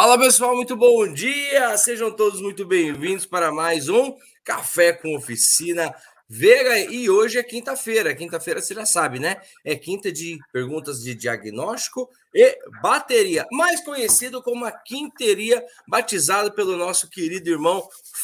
Fala 0.00 0.16
pessoal, 0.16 0.54
muito 0.54 0.76
bom 0.76 1.12
dia! 1.12 1.76
Sejam 1.76 2.08
todos 2.08 2.40
muito 2.40 2.64
bem-vindos 2.64 3.26
para 3.26 3.50
mais 3.50 3.88
um 3.88 4.16
Café 4.44 4.92
com 4.92 5.16
Oficina 5.16 5.92
Vega. 6.28 6.78
E 6.78 7.10
hoje 7.10 7.36
é 7.36 7.42
quinta-feira. 7.42 8.14
Quinta-feira 8.14 8.60
você 8.60 8.74
já 8.74 8.86
sabe, 8.86 9.18
né? 9.18 9.42
É 9.64 9.74
quinta 9.74 10.12
de 10.12 10.38
perguntas 10.52 11.02
de 11.02 11.16
diagnóstico 11.16 12.08
e 12.32 12.56
bateria, 12.80 13.44
mais 13.50 13.80
conhecido 13.80 14.40
como 14.40 14.64
a 14.64 14.70
quinteria, 14.70 15.64
batizado 15.88 16.52
pelo 16.52 16.76
nosso 16.76 17.10
querido 17.10 17.50
irmão 17.50 17.82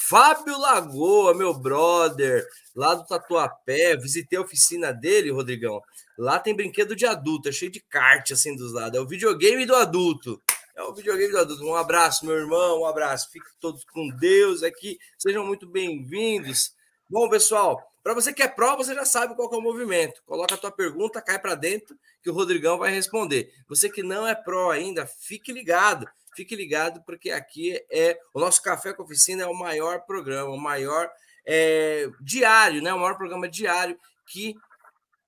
Fábio 0.08 0.56
Lagoa, 0.56 1.34
meu 1.34 1.52
brother, 1.52 2.46
lá 2.72 2.94
do 2.94 3.04
Tatuapé. 3.04 3.96
Visitei 3.96 4.38
a 4.38 4.42
oficina 4.42 4.92
dele, 4.92 5.32
Rodrigão. 5.32 5.82
Lá 6.16 6.38
tem 6.38 6.54
brinquedo 6.54 6.94
de 6.94 7.04
adulto, 7.04 7.48
é 7.48 7.52
cheio 7.52 7.72
de 7.72 7.80
kart 7.80 8.30
assim 8.30 8.54
dos 8.54 8.72
lados. 8.72 8.96
É 8.96 9.02
o 9.02 9.08
videogame 9.08 9.66
do 9.66 9.74
adulto. 9.74 10.40
É 10.76 10.82
o 10.82 10.92
videogame 10.92 11.30
do 11.30 11.38
adulto. 11.38 11.64
Um 11.64 11.76
abraço, 11.76 12.26
meu 12.26 12.34
irmão, 12.34 12.80
um 12.80 12.86
abraço. 12.86 13.30
Fiquem 13.30 13.52
todos 13.60 13.84
com 13.84 14.08
Deus 14.08 14.64
aqui. 14.64 14.98
Sejam 15.16 15.46
muito 15.46 15.68
bem-vindos. 15.68 16.74
Bom, 17.08 17.28
pessoal, 17.28 17.80
para 18.02 18.12
você 18.12 18.32
que 18.32 18.42
é 18.42 18.48
pró, 18.48 18.76
você 18.76 18.92
já 18.92 19.04
sabe 19.04 19.36
qual 19.36 19.52
é 19.54 19.56
o 19.56 19.60
movimento. 19.60 20.20
Coloca 20.26 20.56
a 20.56 20.58
tua 20.58 20.72
pergunta, 20.72 21.22
cai 21.22 21.38
para 21.38 21.54
dentro, 21.54 21.96
que 22.20 22.28
o 22.28 22.34
Rodrigão 22.34 22.76
vai 22.76 22.90
responder. 22.90 23.52
Você 23.68 23.88
que 23.88 24.02
não 24.02 24.26
é 24.26 24.34
pró 24.34 24.72
ainda, 24.72 25.06
fique 25.06 25.52
ligado. 25.52 26.08
Fique 26.34 26.56
ligado, 26.56 27.00
porque 27.06 27.30
aqui 27.30 27.80
é 27.88 28.18
o 28.34 28.40
nosso 28.40 28.60
Café 28.60 28.92
com 28.92 29.04
Oficina 29.04 29.44
é 29.44 29.46
o 29.46 29.54
maior 29.54 30.00
programa, 30.00 30.50
o 30.50 30.58
maior 30.58 31.08
é, 31.46 32.08
diário, 32.20 32.82
né? 32.82 32.92
O 32.92 32.98
maior 32.98 33.16
programa 33.16 33.48
diário 33.48 33.96
que 34.26 34.56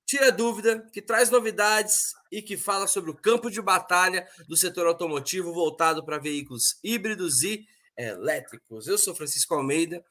tira 0.07 0.31
dúvida, 0.31 0.89
que 0.93 1.03
traz 1.03 1.31
novidades 1.31 2.15
e 2.31 2.41
que 2.41 2.57
fala 2.57 2.87
sobre 2.87 3.11
o 3.11 3.17
campo 3.17 3.51
de 3.51 3.61
batalha 3.61 4.27
do 4.49 4.57
setor 4.57 4.87
automotivo 4.87 5.53
voltado 5.53 6.05
para 6.05 6.19
veículos 6.19 6.79
híbridos 6.83 7.43
e 7.43 7.67
elétricos. 7.99 8.87
Eu 8.87 8.97
sou 8.97 9.15
Francisco 9.15 9.55
Almeida, 9.55 10.03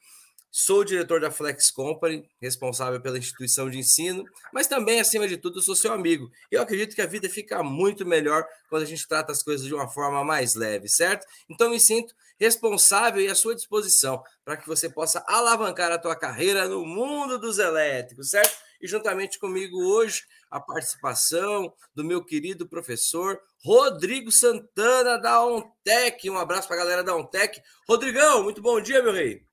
sou 0.50 0.84
diretor 0.84 1.20
da 1.20 1.30
Flex 1.30 1.70
Company, 1.70 2.28
responsável 2.40 3.00
pela 3.00 3.18
instituição 3.18 3.70
de 3.70 3.78
ensino, 3.78 4.24
mas 4.52 4.66
também, 4.66 5.00
acima 5.00 5.26
de 5.26 5.36
tudo, 5.36 5.62
sou 5.62 5.74
seu 5.74 5.92
amigo. 5.92 6.30
Eu 6.50 6.60
acredito 6.62 6.94
que 6.94 7.02
a 7.02 7.06
vida 7.06 7.28
fica 7.28 7.62
muito 7.62 8.04
melhor 8.04 8.44
quando 8.68 8.82
a 8.82 8.86
gente 8.86 9.06
trata 9.08 9.32
as 9.32 9.42
coisas 9.42 9.66
de 9.66 9.74
uma 9.74 9.88
forma 9.88 10.24
mais 10.24 10.54
leve, 10.54 10.88
certo? 10.88 11.26
Então, 11.48 11.70
me 11.70 11.80
sinto 11.80 12.14
responsável 12.38 13.22
e 13.22 13.28
à 13.28 13.34
sua 13.34 13.54
disposição 13.54 14.22
para 14.44 14.56
que 14.56 14.66
você 14.66 14.90
possa 14.90 15.24
alavancar 15.26 15.90
a 15.90 15.98
tua 15.98 16.14
carreira 16.14 16.68
no 16.68 16.84
mundo 16.84 17.38
dos 17.38 17.58
elétricos, 17.58 18.30
certo? 18.30 18.65
E 18.80 18.86
juntamente 18.86 19.38
comigo 19.38 19.76
hoje 19.76 20.22
a 20.50 20.60
participação 20.60 21.72
do 21.94 22.04
meu 22.04 22.24
querido 22.24 22.68
professor 22.68 23.40
Rodrigo 23.64 24.30
Santana 24.30 25.18
da 25.18 25.44
Ontec. 25.44 26.28
Um 26.30 26.38
abraço 26.38 26.68
para 26.68 26.76
a 26.76 26.80
galera 26.80 27.04
da 27.04 27.14
Ontec. 27.14 27.60
Rodrigão, 27.88 28.42
muito 28.42 28.62
bom 28.62 28.80
dia, 28.80 29.02
meu 29.02 29.12
rei. 29.12 29.44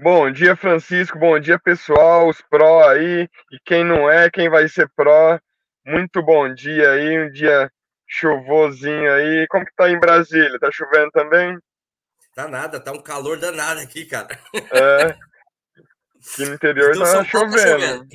Bom 0.00 0.30
dia, 0.30 0.54
Francisco. 0.54 1.18
Bom 1.18 1.40
dia, 1.40 1.58
pessoal, 1.58 2.28
os 2.28 2.40
pró 2.42 2.88
aí 2.88 3.28
e 3.50 3.58
quem 3.64 3.84
não 3.84 4.08
é, 4.08 4.30
quem 4.30 4.48
vai 4.48 4.68
ser 4.68 4.88
pró. 4.94 5.40
Muito 5.84 6.22
bom 6.22 6.52
dia 6.54 6.90
aí, 6.90 7.18
um 7.18 7.30
dia 7.30 7.70
chuvosinho 8.06 9.12
aí. 9.12 9.46
Como 9.48 9.64
que 9.64 9.74
tá 9.74 9.90
em 9.90 9.98
Brasília? 9.98 10.58
Tá 10.60 10.70
chovendo 10.70 11.10
também? 11.10 11.58
Tá 12.34 12.46
nada, 12.46 12.78
tá 12.78 12.92
um 12.92 13.02
calor 13.02 13.38
danado 13.38 13.80
aqui, 13.80 14.06
cara. 14.06 14.38
É. 14.54 15.18
Aqui 16.32 16.44
no 16.44 16.54
interior 16.54 16.94
então, 16.94 17.04
tá 17.04 17.24
chovendo. 17.24 17.58
Chovendo. 17.58 18.06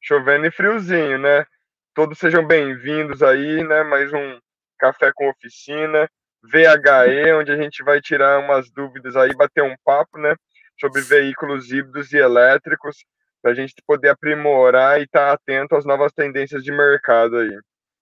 Chovendo 0.00 0.46
e 0.46 0.50
friozinho, 0.50 1.18
né? 1.18 1.46
Todos 1.94 2.18
sejam 2.18 2.46
bem-vindos 2.46 3.22
aí, 3.22 3.64
né? 3.64 3.82
Mais 3.82 4.12
um 4.12 4.38
Café 4.78 5.10
com 5.14 5.30
Oficina, 5.30 6.08
VHE, 6.42 7.32
onde 7.32 7.52
a 7.52 7.56
gente 7.56 7.82
vai 7.82 8.00
tirar 8.00 8.40
umas 8.40 8.70
dúvidas 8.70 9.16
aí, 9.16 9.34
bater 9.34 9.62
um 9.62 9.74
papo, 9.84 10.18
né? 10.18 10.34
Sobre 10.78 11.00
veículos 11.00 11.70
híbridos 11.70 12.12
e 12.12 12.18
elétricos, 12.18 12.96
para 13.40 13.52
a 13.52 13.54
gente 13.54 13.74
poder 13.86 14.10
aprimorar 14.10 15.00
e 15.00 15.04
estar 15.04 15.28
tá 15.28 15.32
atento 15.32 15.76
às 15.76 15.84
novas 15.84 16.12
tendências 16.12 16.62
de 16.62 16.72
mercado 16.72 17.38
aí. 17.38 17.58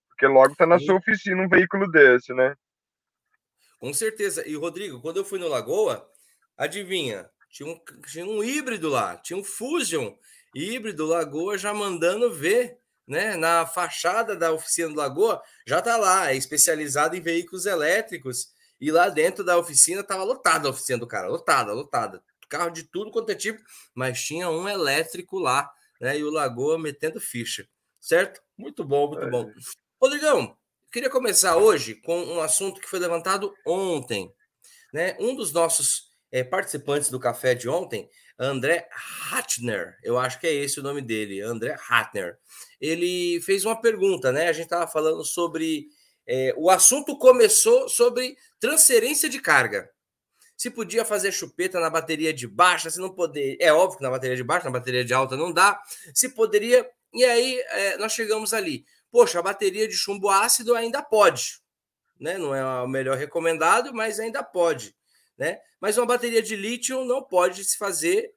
Porque 0.09 0.27
logo 0.27 0.57
tá 0.57 0.67
na 0.67 0.79
sua 0.79 0.97
oficina 0.97 1.41
um 1.43 1.49
veículo 1.49 1.91
desse, 1.91 2.35
né? 2.35 2.55
Com 3.79 3.93
certeza. 3.93 4.47
E, 4.49 4.57
Rodrigo, 4.57 5.01
quando 5.01 5.19
eu 5.19 5.25
fui 5.25 5.39
no 5.39 5.49
Lagoa, 5.49 6.09
adivinha? 6.57 7.29
Tinha 7.53 7.69
um, 7.69 7.79
tinha 8.11 8.25
um 8.25 8.43
híbrido 8.43 8.89
lá, 8.89 9.15
tinha 9.19 9.39
um 9.39 9.45
Fusion 9.45 10.17
híbrido 10.55 11.05
Lagoa 11.05 11.59
já 11.59 11.73
mandando 11.75 12.33
ver, 12.33 12.79
né? 13.07 13.37
Na 13.37 13.67
fachada 13.67 14.35
da 14.35 14.51
oficina 14.51 14.89
do 14.89 14.97
Lagoa, 14.97 15.43
já 15.67 15.83
tá 15.83 15.99
lá, 15.99 16.33
é 16.33 16.37
especializado 16.37 17.15
em 17.15 17.21
veículos 17.21 17.67
elétricos. 17.67 18.51
E 18.81 18.91
lá 18.91 19.11
dentro 19.11 19.45
da 19.45 19.59
oficina 19.59 20.03
tava 20.03 20.25
lotada 20.25 20.67
a 20.67 20.71
oficina 20.71 20.99
do 20.99 21.07
cara, 21.07 21.29
lotada, 21.29 21.75
lotada. 21.75 22.23
Carro 22.49 22.71
de 22.71 22.85
tudo 22.85 23.11
quanto 23.11 23.31
é 23.31 23.35
tipo, 23.35 23.63
mas 23.95 24.23
tinha 24.23 24.49
um 24.49 24.67
elétrico 24.67 25.39
lá, 25.39 25.71
né? 26.01 26.19
E 26.19 26.25
o 26.25 26.31
Lagoa 26.31 26.79
metendo 26.79 27.21
ficha, 27.21 27.69
certo? 28.01 28.43
Muito 28.57 28.83
bom, 28.83 29.09
muito 29.09 29.27
é. 29.27 29.31
bom. 29.31 29.53
Rodrigão, 30.01 30.57
queria 30.91 31.11
começar 31.11 31.59
hoje 31.59 31.97
com 31.97 32.19
um 32.19 32.41
assunto 32.41 32.81
que 32.81 32.89
foi 32.89 32.99
levantado 32.99 33.55
ontem, 33.67 34.35
né? 34.93 35.17
Um 35.21 35.35
dos 35.35 35.53
nossos 35.53 36.12
é, 36.33 36.43
participantes 36.43 37.11
do 37.11 37.21
café 37.21 37.55
de 37.55 37.69
ontem, 37.69 38.09
André 38.39 38.89
Hatner, 39.31 39.99
eu 40.03 40.19
acho 40.19 40.41
que 40.41 40.47
é 40.47 40.53
esse 40.53 40.81
o 40.81 40.83
nome 40.83 41.03
dele, 41.03 41.43
André 41.43 41.77
Hatner. 41.89 42.39
Ele 42.81 43.41
fez 43.43 43.65
uma 43.67 43.79
pergunta, 43.79 44.33
né? 44.33 44.49
A 44.49 44.53
gente 44.53 44.65
estava 44.65 44.91
falando 44.91 45.23
sobre. 45.25 45.89
É, 46.27 46.55
o 46.57 46.71
assunto 46.71 47.19
começou 47.19 47.89
sobre 47.89 48.37
transferência 48.59 49.29
de 49.29 49.41
carga. 49.41 49.91
Se 50.57 50.71
podia 50.71 51.05
fazer 51.05 51.33
chupeta 51.33 51.79
na 51.81 51.91
bateria 51.91 52.33
de 52.33 52.47
baixa, 52.47 52.89
se 52.89 52.99
não 52.99 53.11
poder. 53.11 53.57
É 53.61 53.73
óbvio 53.73 53.99
que 53.99 54.03
na 54.03 54.11
bateria 54.11 54.37
de 54.37 54.45
baixa, 54.45 54.65
na 54.65 54.71
bateria 54.71 55.05
de 55.05 55.13
alta 55.13 55.37
não 55.37 55.53
dá. 55.53 55.81
Se 56.15 56.31
poderia. 56.31 56.89
E 57.13 57.25
aí 57.25 57.61
é, 57.69 57.97
nós 57.99 58.13
chegamos 58.13 58.55
ali. 58.55 58.85
Poxa, 59.11 59.39
a 59.39 59.43
bateria 59.43 59.87
de 59.87 59.95
chumbo 59.95 60.31
ácido 60.31 60.75
ainda 60.75 61.03
pode. 61.03 61.61
Né? 62.19 62.39
Não 62.39 62.55
é 62.55 62.65
o 62.83 62.89
melhor 62.89 63.19
recomendado, 63.19 63.93
mas 63.93 64.19
ainda 64.19 64.43
pode 64.43 64.95
né? 65.43 65.59
Mas 65.81 65.99
uma 65.99 66.07
bateria 66.07 66.41
de 66.41 66.55
lítio 66.55 67.05
não 67.05 67.21
pode 67.21 67.65
se 67.65 67.77
fazer 67.77 68.33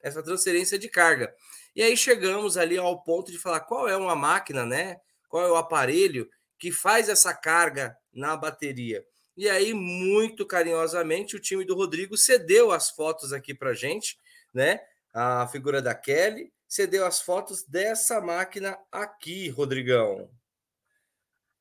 essa 0.00 0.20
transferência 0.20 0.76
de 0.76 0.88
carga. 0.88 1.32
E 1.76 1.80
aí 1.80 1.96
chegamos 1.96 2.56
ali 2.56 2.76
ao 2.76 3.00
ponto 3.04 3.30
de 3.30 3.38
falar 3.38 3.60
qual 3.60 3.88
é 3.88 3.96
uma 3.96 4.16
máquina, 4.16 4.66
né? 4.66 4.96
Qual 5.28 5.46
é 5.46 5.50
o 5.52 5.54
aparelho 5.54 6.28
que 6.58 6.72
faz 6.72 7.08
essa 7.08 7.32
carga 7.32 7.96
na 8.12 8.36
bateria. 8.36 9.06
E 9.36 9.48
aí, 9.48 9.72
muito 9.72 10.44
carinhosamente, 10.44 11.36
o 11.36 11.40
time 11.40 11.64
do 11.64 11.76
Rodrigo 11.76 12.16
cedeu 12.16 12.72
as 12.72 12.90
fotos 12.90 13.32
aqui 13.32 13.54
para 13.54 13.72
gente, 13.72 14.18
né? 14.52 14.80
A 15.14 15.46
figura 15.46 15.80
da 15.80 15.94
Kelly 15.94 16.52
cedeu 16.66 17.06
as 17.06 17.20
fotos 17.20 17.62
dessa 17.62 18.20
máquina 18.20 18.76
aqui, 18.90 19.48
Rodrigão. 19.50 20.28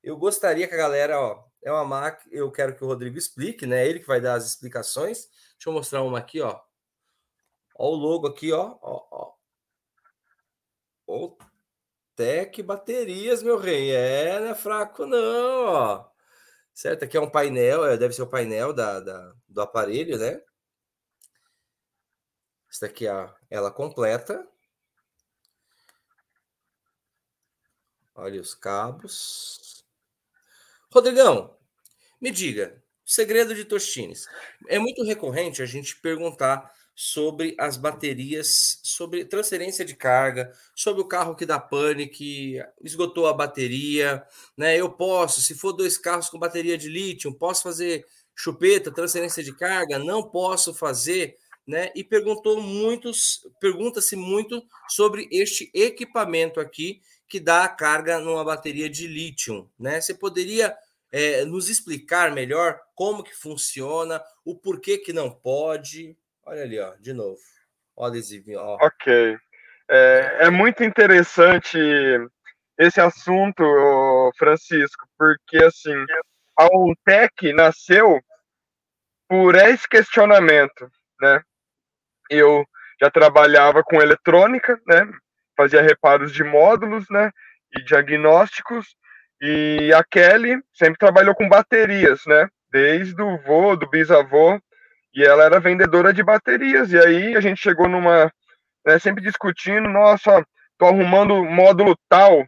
Eu 0.01 0.17
gostaria 0.17 0.67
que 0.67 0.73
a 0.73 0.77
galera, 0.77 1.21
ó, 1.21 1.46
é 1.67 1.71
uma 1.71 1.85
máquina, 1.85 2.33
eu 2.33 2.51
quero 2.51 2.75
que 2.75 2.83
o 2.83 2.87
Rodrigo 2.87 3.17
explique, 3.17 3.65
né? 3.65 3.85
Ele 3.87 3.99
que 3.99 4.07
vai 4.07 4.21
dar 4.21 4.35
as 4.35 4.45
explicações. 4.45 5.27
Deixa 5.53 5.67
eu 5.67 5.73
mostrar 5.73 6.01
uma 6.03 6.19
aqui, 6.19 6.41
ó. 6.41 6.61
Ó 7.75 7.89
o 7.91 7.95
logo 7.95 8.27
aqui, 8.27 8.53
ó. 8.53 8.77
ó, 8.81 9.07
ó. 9.11 9.33
O 11.05 11.37
Tec 12.15 12.61
Baterias, 12.63 13.43
meu 13.43 13.57
rei. 13.57 13.91
É, 13.91 14.39
não 14.39 14.47
é 14.47 14.55
fraco 14.55 15.05
não, 15.05 15.65
ó. 15.65 16.09
Certo? 16.73 17.03
Aqui 17.03 17.17
é 17.17 17.21
um 17.21 17.29
painel, 17.29 17.85
é, 17.85 17.97
deve 17.97 18.13
ser 18.13 18.21
o 18.21 18.29
painel 18.29 18.73
da, 18.73 18.99
da 18.99 19.33
do 19.47 19.61
aparelho, 19.61 20.17
né? 20.17 20.41
Essa 22.69 22.85
aqui 22.85 23.07
é 23.07 23.33
ela 23.49 23.71
completa. 23.71 24.47
Olha 28.15 28.39
os 28.41 28.53
cabos. 28.55 29.85
Rodrigão, 30.91 31.56
me 32.21 32.31
diga, 32.31 32.81
segredo 33.05 33.55
de 33.55 33.65
Tostines. 33.65 34.27
É 34.67 34.77
muito 34.79 35.03
recorrente 35.03 35.61
a 35.61 35.65
gente 35.65 35.99
perguntar 36.01 36.71
sobre 36.99 37.55
as 37.59 37.77
baterias, 37.77 38.79
sobre 38.81 39.23
transferência 39.23 39.85
de 39.85 39.95
carga, 39.95 40.51
sobre 40.75 40.99
o 40.99 41.07
carro 41.07 41.35
que 41.35 41.45
dá 41.45 41.59
pane, 41.59 42.07
que 42.07 42.59
esgotou 42.81 43.27
a 43.27 43.33
bateria, 43.33 44.23
né? 44.57 44.75
Eu 44.75 44.89
posso, 44.89 45.39
se 45.41 45.53
for 45.53 45.73
dois 45.73 45.95
carros 45.95 46.27
com 46.27 46.39
bateria 46.39 46.75
de 46.75 46.89
lítio, 46.89 47.31
posso 47.31 47.61
fazer 47.61 48.03
chupeta, 48.35 48.91
transferência 48.91 49.43
de 49.43 49.55
carga? 49.55 49.99
Não 49.99 50.23
posso 50.23 50.73
fazer, 50.73 51.37
né? 51.67 51.91
E 51.95 52.03
perguntou 52.03 52.59
muitos, 52.59 53.47
pergunta-se 53.59 54.15
muito 54.15 54.63
sobre 54.89 55.27
este 55.31 55.69
equipamento 55.75 56.59
aqui 56.59 56.99
que 57.29 57.39
dá 57.39 57.63
a 57.65 57.69
carga 57.69 58.19
numa 58.19 58.43
bateria 58.43 58.89
de 58.89 59.05
lítio, 59.05 59.69
né? 59.77 60.01
Você 60.01 60.15
poderia 60.15 60.75
é, 61.17 61.43
nos 61.45 61.67
explicar 61.67 62.31
melhor 62.31 62.79
como 62.93 63.23
que 63.23 63.35
funciona, 63.35 64.21
o 64.45 64.55
porquê 64.55 64.99
que 64.99 65.11
não 65.11 65.31
pode? 65.31 66.15
Olha 66.45 66.61
ali, 66.61 66.79
ó, 66.79 66.93
de 66.99 67.11
novo. 67.11 67.39
Ó, 67.95 68.05
adesivinho, 68.05 68.59
ó. 68.59 68.77
Ok. 68.79 69.35
É, 69.89 70.37
é 70.41 70.49
muito 70.51 70.83
interessante 70.83 71.79
esse 72.77 73.01
assunto, 73.01 73.63
Francisco, 74.37 75.07
porque 75.17 75.57
assim 75.57 76.05
a 76.55 76.67
Ontec 76.71 77.51
nasceu 77.51 78.21
por 79.27 79.55
esse 79.55 79.89
questionamento, 79.89 80.87
né? 81.19 81.41
Eu 82.29 82.63
já 83.01 83.09
trabalhava 83.09 83.83
com 83.83 84.01
eletrônica, 84.01 84.79
né? 84.85 85.11
Fazia 85.55 85.81
reparos 85.81 86.31
de 86.31 86.43
módulos, 86.43 87.09
né? 87.09 87.31
E 87.75 87.83
diagnósticos. 87.83 88.95
E 89.41 89.91
a 89.93 90.03
Kelly 90.03 90.61
sempre 90.73 90.97
trabalhou 90.97 91.35
com 91.35 91.47
baterias, 91.47 92.21
né? 92.25 92.47
Desde 92.71 93.21
o 93.21 93.37
vô, 93.39 93.75
do 93.75 93.89
bisavô. 93.89 94.59
E 95.13 95.23
ela 95.23 95.43
era 95.43 95.59
vendedora 95.59 96.13
de 96.13 96.23
baterias. 96.23 96.91
E 96.91 96.97
aí 96.97 97.35
a 97.35 97.41
gente 97.41 97.61
chegou 97.61 97.87
numa. 97.87 98.31
Né, 98.85 98.99
sempre 98.99 99.21
discutindo, 99.21 99.89
nossa, 99.89 100.45
tô 100.77 100.85
arrumando 100.85 101.43
módulo 101.45 101.95
tal, 102.09 102.45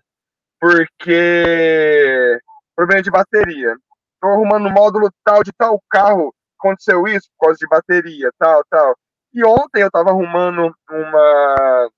porque. 0.60 2.40
Problema 2.76 3.04
de 3.04 3.12
bateria. 3.12 3.76
Tô 4.22 4.28
arrumando 4.28 4.70
módulo 4.70 5.10
tal 5.24 5.44
de 5.44 5.52
tal 5.58 5.82
carro, 5.90 6.34
aconteceu 6.58 7.08
isso 7.08 7.30
por 7.38 7.48
causa 7.48 7.58
de 7.60 7.68
bateria, 7.68 8.30
tal, 8.38 8.64
tal. 8.70 8.96
E 9.34 9.46
ontem 9.46 9.82
eu 9.82 9.88
estava 9.88 10.10
arrumando 10.10 10.74
uma, 10.90 11.90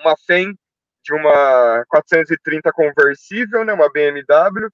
uma 0.00 0.16
FEM 0.26 0.54
de 1.04 1.12
uma 1.12 1.84
430 1.88 2.72
conversível, 2.72 3.64
né, 3.64 3.72
uma 3.72 3.90
BMW, 3.90 4.68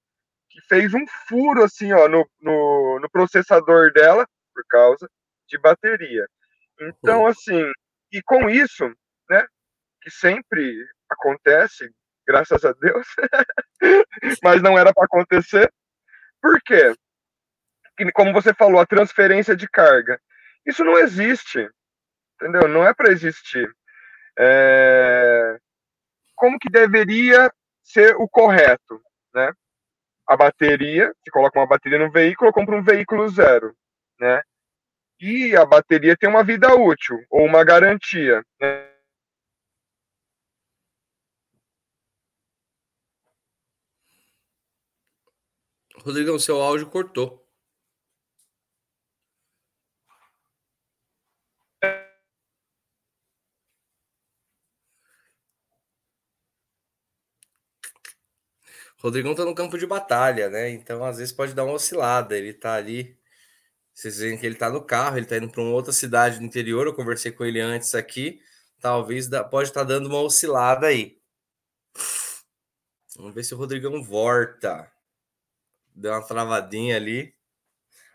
que 0.48 0.60
fez 0.62 0.94
um 0.94 1.04
furo 1.28 1.64
assim, 1.64 1.92
ó, 1.92 2.08
no, 2.08 2.28
no, 2.40 3.00
no 3.00 3.10
processador 3.10 3.92
dela, 3.92 4.26
por 4.54 4.64
causa 4.68 5.08
de 5.48 5.58
bateria. 5.58 6.26
Então, 6.80 7.26
assim, 7.26 7.70
e 8.12 8.22
com 8.22 8.48
isso, 8.48 8.88
né, 9.28 9.44
que 10.02 10.10
sempre 10.10 10.86
acontece, 11.10 11.90
graças 12.26 12.64
a 12.64 12.72
Deus, 12.72 13.06
mas 14.42 14.62
não 14.62 14.78
era 14.78 14.92
para 14.94 15.04
acontecer. 15.04 15.70
Por 16.40 16.60
quê? 16.62 16.94
Como 18.14 18.32
você 18.32 18.54
falou, 18.54 18.80
a 18.80 18.86
transferência 18.86 19.54
de 19.54 19.68
carga. 19.68 20.18
Isso 20.64 20.84
não 20.84 20.98
existe 20.98 21.68
entendeu? 22.40 22.66
Não 22.66 22.86
é 22.86 22.94
para 22.94 23.12
existir. 23.12 23.70
É... 24.38 25.58
Como 26.40 26.58
que 26.58 26.70
deveria 26.70 27.52
ser 27.82 28.16
o 28.16 28.26
correto, 28.26 28.98
né? 29.34 29.52
A 30.26 30.34
bateria, 30.34 31.12
se 31.22 31.30
coloca 31.30 31.58
uma 31.60 31.66
bateria 31.66 31.98
no 31.98 32.10
veículo, 32.10 32.50
compra 32.50 32.76
um 32.76 32.82
veículo 32.82 33.28
zero, 33.28 33.76
né? 34.18 34.40
E 35.20 35.54
a 35.54 35.66
bateria 35.66 36.16
tem 36.16 36.30
uma 36.30 36.42
vida 36.42 36.74
útil 36.74 37.22
ou 37.28 37.44
uma 37.44 37.62
garantia, 37.62 38.42
né? 38.58 38.88
Rodrigão, 46.02 46.38
seu 46.38 46.62
áudio 46.62 46.88
cortou. 46.88 47.46
Rodrigão 59.00 59.34
tá 59.34 59.44
no 59.46 59.54
campo 59.54 59.78
de 59.78 59.86
batalha, 59.86 60.50
né? 60.50 60.70
Então, 60.70 61.02
às 61.02 61.16
vezes, 61.16 61.32
pode 61.32 61.54
dar 61.54 61.64
uma 61.64 61.72
oscilada. 61.72 62.36
Ele 62.36 62.52
tá 62.52 62.74
ali. 62.74 63.16
Vocês 63.94 64.18
veem 64.18 64.36
que 64.38 64.46
ele 64.46 64.54
tá 64.54 64.68
no 64.70 64.82
carro, 64.82 65.16
ele 65.16 65.26
tá 65.26 65.38
indo 65.38 65.48
para 65.48 65.62
uma 65.62 65.72
outra 65.72 65.92
cidade 65.92 66.38
do 66.38 66.44
interior. 66.44 66.86
Eu 66.86 66.94
conversei 66.94 67.32
com 67.32 67.44
ele 67.44 67.60
antes 67.60 67.94
aqui. 67.94 68.42
Talvez 68.78 69.26
dá, 69.26 69.42
pode 69.42 69.70
estar 69.70 69.80
tá 69.80 69.86
dando 69.86 70.06
uma 70.06 70.20
oscilada 70.20 70.86
aí. 70.86 71.18
Vamos 73.16 73.34
ver 73.34 73.42
se 73.42 73.54
o 73.54 73.56
Rodrigão 73.56 74.02
volta. 74.02 74.90
Deu 75.94 76.12
uma 76.12 76.26
travadinha 76.26 76.96
ali. 76.96 77.34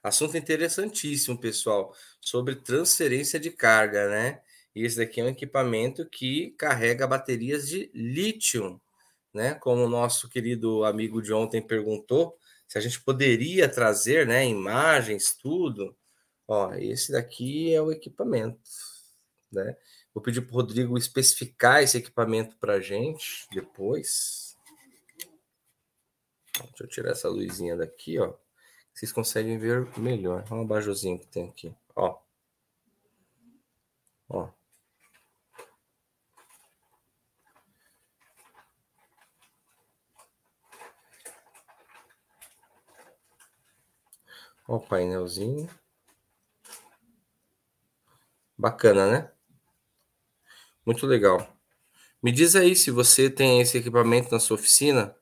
Assunto 0.04 0.38
interessantíssimo, 0.38 1.36
pessoal, 1.38 1.96
sobre 2.22 2.56
transferência 2.56 3.40
de 3.40 3.50
carga, 3.50 4.08
né? 4.08 4.42
E 4.76 4.84
esse 4.84 4.98
daqui 4.98 5.20
é 5.20 5.24
um 5.24 5.30
equipamento 5.30 6.08
que 6.08 6.52
carrega 6.52 7.08
baterias 7.08 7.68
de 7.68 7.90
lítio 7.94 8.80
né? 9.36 9.54
Como 9.56 9.84
o 9.84 9.90
nosso 9.90 10.30
querido 10.30 10.86
amigo 10.86 11.22
de 11.22 11.34
ontem 11.34 11.62
perguntou, 11.62 12.40
se 12.68 12.78
a 12.78 12.82
gente 12.82 13.02
poderia 13.02 13.68
trazer, 13.70 14.26
né, 14.26 14.48
imagens, 14.48 15.36
tudo. 15.36 15.96
Ó, 16.48 16.74
esse 16.76 17.12
daqui 17.12 17.74
é 17.74 17.82
o 17.82 17.92
equipamento, 17.92 18.60
né? 19.52 19.76
Vou 20.14 20.24
pedir 20.24 20.42
para 20.42 20.54
o 20.54 20.56
Rodrigo 20.56 20.98
especificar 20.98 21.84
esse 21.84 21.98
equipamento 21.98 22.56
para 22.58 22.76
a 22.76 22.80
gente 22.80 23.46
depois. 23.52 24.56
Deixa 26.54 26.84
eu 26.84 26.88
tirar 26.88 27.12
essa 27.12 27.28
luzinha 27.28 27.76
daqui, 27.76 28.18
ó. 28.18 28.34
Vocês 28.94 29.12
conseguem 29.12 29.58
ver 29.58 29.86
melhor. 30.00 30.46
Olha 30.50 30.62
um 30.62 30.64
abajozinho 30.64 31.20
que 31.20 31.28
tem 31.28 31.50
aqui, 31.50 31.76
ó. 31.94 32.18
Ó. 34.30 34.50
Ó 44.68 44.76
o 44.76 44.80
painelzinho. 44.80 45.70
Bacana, 48.58 49.10
né? 49.10 49.32
Muito 50.86 51.06
legal. 51.08 51.48
Me 52.24 52.32
diz 52.32 52.56
aí 52.56 52.76
se 52.76 52.92
você 52.92 53.30
tem 53.30 53.62
esse 53.62 53.78
equipamento 53.78 54.32
na 54.32 54.40
sua 54.40 54.56
oficina. 54.56 55.16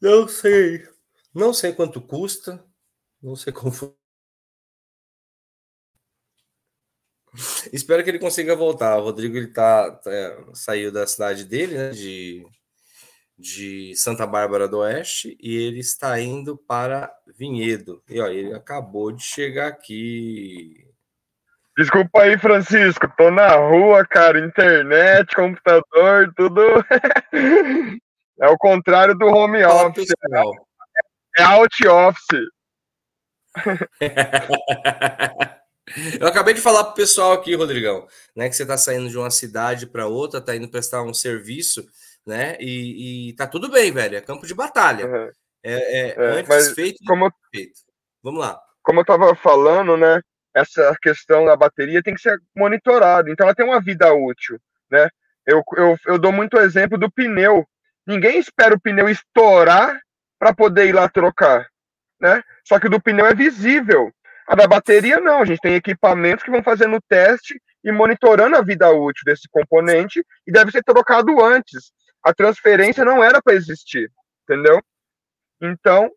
Não 0.00 0.26
sei. 0.28 0.86
Não 1.34 1.52
sei 1.52 1.72
quanto 1.72 2.00
custa. 2.00 2.64
Não 3.22 3.36
sei 3.36 3.52
como 3.52 3.72
Espero 7.72 8.02
que 8.02 8.10
ele 8.10 8.18
consiga 8.18 8.56
voltar. 8.56 8.96
O 8.96 9.04
Rodrigo 9.04 9.36
ele 9.36 9.48
tá, 9.48 9.92
tá 9.92 10.10
saiu 10.54 10.90
da 10.90 11.06
cidade 11.06 11.44
dele, 11.44 11.76
né, 11.76 11.90
de, 11.90 12.44
de 13.38 13.94
Santa 13.96 14.26
Bárbara 14.26 14.66
do 14.66 14.78
Oeste, 14.78 15.36
e 15.40 15.56
ele 15.56 15.78
está 15.78 16.20
indo 16.20 16.56
para 16.56 17.12
Vinhedo. 17.36 18.02
E 18.08 18.20
ó, 18.20 18.26
ele 18.26 18.54
acabou 18.54 19.12
de 19.12 19.22
chegar 19.22 19.68
aqui. 19.68 20.84
Desculpa 21.76 22.22
aí, 22.22 22.36
Francisco. 22.36 23.06
Tô 23.16 23.30
na 23.30 23.54
rua, 23.54 24.04
cara. 24.04 24.44
Internet, 24.44 25.32
computador, 25.34 26.32
tudo. 26.36 26.60
é 28.40 28.48
o 28.48 28.58
contrário 28.58 29.16
do 29.16 29.26
home 29.26 29.64
office. 29.64 30.08
É 31.38 31.42
out 31.44 31.86
office. 31.86 32.48
Eu 36.20 36.26
acabei 36.26 36.54
de 36.54 36.60
falar 36.60 36.84
pro 36.84 36.94
pessoal 36.94 37.32
aqui, 37.32 37.54
Rodrigão, 37.54 38.06
né, 38.34 38.48
que 38.48 38.56
você 38.56 38.62
está 38.62 38.76
saindo 38.76 39.08
de 39.08 39.18
uma 39.18 39.30
cidade 39.30 39.86
para 39.86 40.06
outra, 40.06 40.40
tá 40.40 40.54
indo 40.54 40.68
prestar 40.68 41.02
um 41.02 41.14
serviço, 41.14 41.86
né? 42.26 42.56
E, 42.60 43.30
e 43.30 43.32
tá 43.34 43.46
tudo 43.46 43.70
bem, 43.70 43.90
velho. 43.90 44.16
É 44.16 44.20
campo 44.20 44.46
de 44.46 44.54
batalha. 44.54 45.06
Uhum. 45.06 45.30
É, 45.62 45.72
é, 45.72 46.08
é, 46.10 46.30
antes 46.38 46.72
feito, 46.72 46.98
como, 47.06 47.32
feito. 47.50 47.80
Vamos 48.22 48.40
lá. 48.40 48.60
Como 48.82 49.00
eu 49.00 49.02
estava 49.02 49.34
falando, 49.34 49.96
né? 49.96 50.20
Essa 50.54 50.94
questão 51.00 51.44
da 51.44 51.56
bateria 51.56 52.02
tem 52.02 52.14
que 52.14 52.20
ser 52.20 52.38
monitorada. 52.56 53.30
Então 53.30 53.46
ela 53.46 53.54
tem 53.54 53.64
uma 53.64 53.80
vida 53.80 54.12
útil, 54.12 54.58
né? 54.90 55.08
Eu, 55.46 55.62
eu, 55.76 55.96
eu 56.06 56.18
dou 56.18 56.32
muito 56.32 56.58
exemplo 56.58 56.98
do 56.98 57.10
pneu. 57.10 57.66
Ninguém 58.06 58.38
espera 58.38 58.74
o 58.74 58.80
pneu 58.80 59.08
estourar 59.08 59.98
para 60.38 60.54
poder 60.54 60.86
ir 60.86 60.92
lá 60.92 61.08
trocar, 61.08 61.66
né? 62.20 62.42
Só 62.64 62.78
que 62.78 62.86
o 62.86 62.90
do 62.90 63.00
pneu 63.00 63.26
é 63.26 63.34
visível. 63.34 64.12
A 64.48 64.54
da 64.54 64.66
bateria, 64.66 65.20
não. 65.20 65.42
A 65.42 65.44
gente 65.44 65.60
tem 65.60 65.74
equipamentos 65.74 66.42
que 66.42 66.50
vão 66.50 66.62
fazendo 66.62 66.98
teste 67.06 67.60
e 67.84 67.92
monitorando 67.92 68.56
a 68.56 68.62
vida 68.62 68.90
útil 68.90 69.22
desse 69.26 69.46
componente 69.50 70.24
e 70.46 70.50
deve 70.50 70.70
ser 70.70 70.82
trocado 70.82 71.44
antes. 71.44 71.92
A 72.24 72.32
transferência 72.32 73.04
não 73.04 73.22
era 73.22 73.42
para 73.42 73.54
existir, 73.54 74.10
entendeu? 74.42 74.80
Então, 75.60 76.10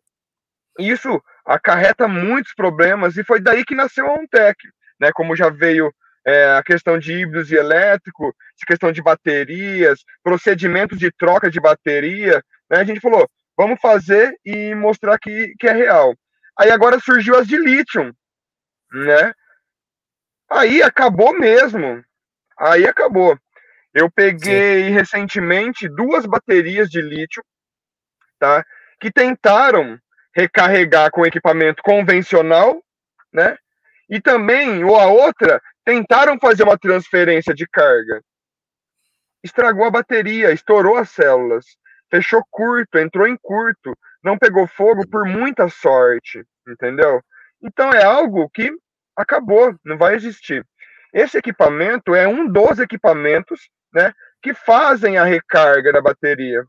isso 0.78 1.22
acarreta 1.44 2.08
muitos 2.08 2.54
problemas 2.54 3.18
e 3.18 3.24
foi 3.24 3.38
daí 3.38 3.64
que 3.64 3.74
nasceu 3.74 4.06
a 4.06 4.14
Ontec, 4.14 4.56
né? 4.98 5.10
Como 5.12 5.36
já 5.36 5.50
veio 5.50 5.92
é, 6.26 6.56
a 6.56 6.62
questão 6.62 6.98
de 6.98 7.12
híbridos 7.12 7.50
e 7.52 7.56
elétrico, 7.56 8.34
questão 8.66 8.92
de 8.92 9.02
baterias, 9.02 10.00
procedimentos 10.22 10.98
de 10.98 11.10
troca 11.10 11.50
de 11.50 11.60
bateria, 11.60 12.42
né? 12.70 12.78
A 12.78 12.84
gente 12.84 13.00
falou, 13.00 13.28
vamos 13.56 13.78
fazer 13.78 14.34
e 14.42 14.74
mostrar 14.74 15.18
que, 15.18 15.52
que 15.58 15.68
é 15.68 15.72
real. 15.72 16.14
Aí 16.58 16.70
agora 16.70 16.98
surgiu 16.98 17.36
as 17.36 17.46
de 17.46 17.58
lítio, 17.58 18.14
né? 18.92 19.34
Aí 20.50 20.82
acabou 20.82 21.32
mesmo. 21.38 22.04
Aí 22.58 22.86
acabou. 22.86 23.38
Eu 23.94 24.10
peguei 24.10 24.86
Sim. 24.86 24.90
recentemente 24.90 25.88
duas 25.88 26.26
baterias 26.26 26.90
de 26.90 27.00
lítio, 27.02 27.44
tá? 28.38 28.64
Que 29.00 29.10
tentaram 29.12 29.98
recarregar 30.34 31.10
com 31.10 31.26
equipamento 31.26 31.82
convencional, 31.82 32.82
né? 33.32 33.58
E 34.08 34.20
também, 34.20 34.84
ou 34.84 34.96
a 34.98 35.06
outra, 35.06 35.60
tentaram 35.84 36.38
fazer 36.40 36.64
uma 36.64 36.78
transferência 36.78 37.54
de 37.54 37.66
carga. 37.68 38.22
estragou 39.42 39.84
a 39.86 39.90
bateria, 39.90 40.52
estourou 40.52 40.96
as 40.96 41.10
células, 41.10 41.66
fechou 42.10 42.42
curto, 42.50 42.98
entrou 42.98 43.26
em 43.26 43.36
curto, 43.40 43.96
não 44.22 44.38
pegou 44.38 44.66
fogo 44.66 45.06
por 45.08 45.24
muita 45.26 45.68
sorte, 45.68 46.44
entendeu? 46.68 47.20
Então 47.62 47.92
é 47.92 48.04
algo 48.04 48.48
que 48.50 48.70
acabou, 49.16 49.74
não 49.84 49.98
vai 49.98 50.14
existir. 50.14 50.66
Esse 51.12 51.38
equipamento 51.38 52.14
é 52.14 52.26
um 52.26 52.48
dos 52.48 52.78
equipamentos, 52.78 53.68
né, 53.92 54.12
que 54.42 54.54
fazem 54.54 55.18
a 55.18 55.24
recarga 55.24 55.92
da 55.92 56.00
bateria, 56.00 56.64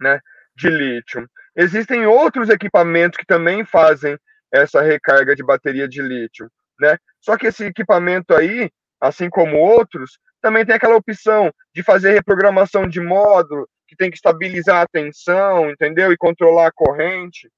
né, 0.00 0.20
de 0.54 0.68
lítio. 0.68 1.28
Existem 1.56 2.06
outros 2.06 2.48
equipamentos 2.48 3.16
que 3.16 3.26
também 3.26 3.64
fazem 3.64 4.18
essa 4.52 4.82
recarga 4.82 5.34
de 5.34 5.42
bateria 5.42 5.88
de 5.88 6.02
lítio, 6.02 6.50
né? 6.78 6.98
Só 7.20 7.36
que 7.36 7.46
esse 7.46 7.64
equipamento 7.64 8.34
aí, 8.34 8.70
assim 9.00 9.30
como 9.30 9.56
outros, 9.56 10.18
também 10.42 10.64
tem 10.64 10.74
aquela 10.74 10.96
opção 10.96 11.50
de 11.74 11.82
fazer 11.82 12.12
reprogramação 12.12 12.86
de 12.86 13.00
módulo, 13.00 13.66
que 13.88 13.96
tem 13.96 14.10
que 14.10 14.16
estabilizar 14.16 14.82
a 14.82 14.88
tensão, 14.88 15.70
entendeu? 15.70 16.12
E 16.12 16.16
controlar 16.16 16.66
a 16.66 16.72
corrente. 16.72 17.50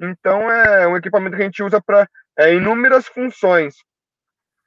Então 0.00 0.50
é 0.50 0.86
um 0.88 0.96
equipamento 0.96 1.36
que 1.36 1.42
a 1.42 1.44
gente 1.44 1.62
usa 1.62 1.80
para 1.80 2.08
é, 2.38 2.54
inúmeras 2.54 3.06
funções. 3.06 3.74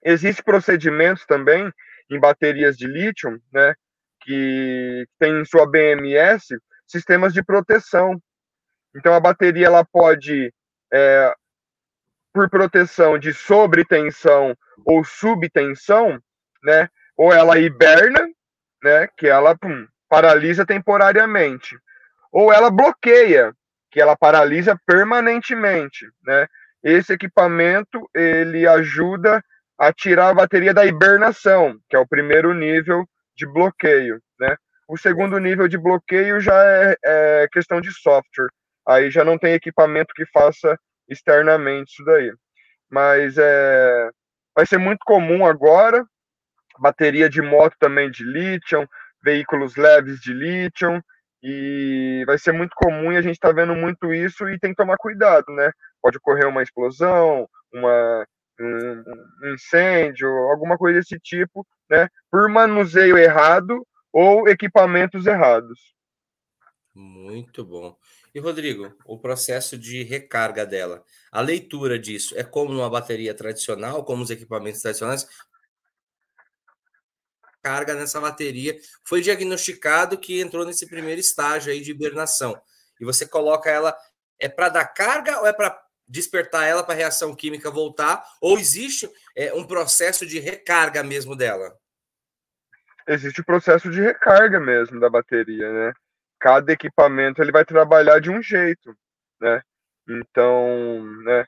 Existem 0.03 0.43
procedimentos 0.43 1.25
também 1.25 1.72
em 2.10 2.19
baterias 2.19 2.77
de 2.77 2.88
lítio, 2.88 3.41
né, 3.51 3.74
que 4.22 5.07
tem 5.19 5.39
em 5.39 5.45
sua 5.45 5.69
BMS 5.69 6.55
sistemas 6.86 7.34
de 7.34 7.43
proteção. 7.43 8.22
Então 8.95 9.13
a 9.13 9.19
bateria 9.19 9.65
ela 9.65 9.84
pode, 9.84 10.53
é, 10.93 11.34
por 12.34 12.50
proteção 12.50 13.17
de 13.17 13.34
sobretensão 13.34 14.55
ou 14.86 15.03
subtensão, 15.03 16.19
né, 16.63 16.88
ou 17.17 17.34
ela 17.34 17.57
hiberna, 17.57 18.27
né, 18.84 19.07
que 19.17 19.27
ela 19.27 19.57
pum, 19.57 19.88
paralisa 20.07 20.65
temporariamente, 20.65 21.77
ou 22.31 22.53
ela 22.53 22.69
bloqueia, 22.69 23.53
que 23.91 24.01
ela 24.01 24.15
paralisa 24.15 24.77
permanentemente, 24.86 26.05
né? 26.24 26.48
Esse 26.86 27.13
equipamento 27.13 28.08
ele 28.13 28.68
ajuda 28.68 29.44
a 29.75 29.92
tirar 29.92 30.30
a 30.30 30.34
bateria 30.36 30.72
da 30.72 30.86
hibernação, 30.86 31.80
que 31.89 31.96
é 31.96 32.00
o 32.00 32.08
primeiro 32.08 32.54
nível 32.54 33.04
de 33.36 33.48
bloqueio, 33.48 34.22
né? 34.39 34.56
O 34.88 34.96
segundo 34.96 35.39
nível 35.39 35.68
de 35.68 35.80
bloqueio 35.80 36.39
já 36.39 36.56
é, 36.63 36.96
é 37.04 37.48
questão 37.51 37.82
de 37.82 37.92
software, 37.92 38.50
aí 38.88 39.10
já 39.10 39.24
não 39.24 39.36
tem 39.36 39.54
equipamento 39.54 40.13
que 40.15 40.27
faça 40.27 40.77
externamente 41.10 41.89
isso 41.89 42.06
daí. 42.06 42.32
Mas 42.88 43.36
é, 43.39 44.10
vai 44.56 44.68
ser 44.68 44.77
muito 44.77 45.00
comum 45.04 45.44
agora, 45.44 46.06
bateria 46.77 47.27
de 47.27 47.42
moto 47.42 47.75
também 47.80 48.12
de 48.12 48.24
lítio, 48.24 48.88
veículos 49.24 49.75
leves 49.75 50.20
de 50.20 50.32
lítio, 50.32 51.04
e 51.48 52.24
vai 52.25 52.40
ser 52.40 52.54
muito 52.54 52.74
comum 52.75 53.14
e 53.14 53.18
a 53.18 53.22
gente 53.22 53.36
está 53.36 53.52
vendo 53.52 53.75
muito 53.75 54.12
isso 54.12 54.50
e 54.50 54.58
tem 54.58 54.72
que 54.72 54.78
tomar 54.78 54.98
cuidado, 54.98 55.46
né? 55.54 55.72
Pode 56.02 56.18
ocorrer 56.18 56.48
uma 56.48 56.64
explosão, 56.64 57.48
uma, 57.72 58.28
um, 58.60 59.54
incêndio, 59.54 60.28
alguma 60.50 60.75
coisa 60.75 60.98
desse 60.98 61.20
tipo, 61.20 61.64
né? 61.88 62.10
Por 62.32 62.50
manuseio 62.50 63.16
errado 63.16 63.86
ou 64.12 64.50
equipamentos 64.50 65.28
errados. 65.28 65.94
Muito 66.96 67.64
bom. 67.64 67.96
E 68.34 68.40
Rodrigo, 68.40 68.92
o 69.06 69.20
processo 69.20 69.78
de 69.78 70.02
recarga 70.02 70.66
dela, 70.66 71.04
a 71.32 71.42
leitura 71.42 72.00
disso 72.00 72.34
é 72.36 72.44
como 72.44 72.74
numa 72.74 72.90
bateria 72.90 73.36
tradicional, 73.36 74.04
como 74.04 74.24
os 74.24 74.32
equipamentos 74.32 74.82
tradicionais, 74.82 75.28
carga 77.65 77.95
nessa 77.95 78.22
bateria. 78.22 78.77
Foi 79.03 79.22
diagnosticado 79.22 80.19
que 80.19 80.39
entrou 80.39 80.63
nesse 80.63 80.88
primeiro 80.88 81.19
estágio 81.19 81.72
aí 81.72 81.81
de 81.81 81.89
hibernação. 81.89 82.55
E 83.01 83.03
você 83.03 83.27
coloca 83.27 83.72
ela, 83.72 83.98
é 84.39 84.48
para 84.48 84.69
dar 84.69 84.86
carga 84.86 85.39
ou 85.39 85.48
é 85.48 85.51
para 85.51 85.75
despertar 86.07 86.67
ela 86.67 86.84
para 86.84 86.93
a 86.93 86.98
reação 86.98 87.36
química 87.36 87.72
voltar? 87.72 88.24
Ou 88.39 88.60
existe 88.60 89.10
é, 89.36 89.51
um 89.55 89.65
processo 89.65 90.27
de 90.27 90.39
recarga 90.39 91.01
mesmo 91.01 91.36
dela? 91.36 91.75
Existe 93.07 93.41
o 93.41 93.45
processo 93.45 93.89
de 93.89 94.00
recarga 94.00 94.60
mesmo 94.60 95.00
da 95.00 95.10
bateria, 95.10 95.72
né? 95.74 95.93
Cada 96.39 96.72
equipamento 96.72 97.41
ele 97.41 97.51
vai 97.51 97.65
trabalhar 97.65 98.19
de 98.19 98.29
um 98.29 98.43
jeito, 98.43 98.95
né? 99.41 99.63
Então, 100.07 101.03
né? 101.24 101.48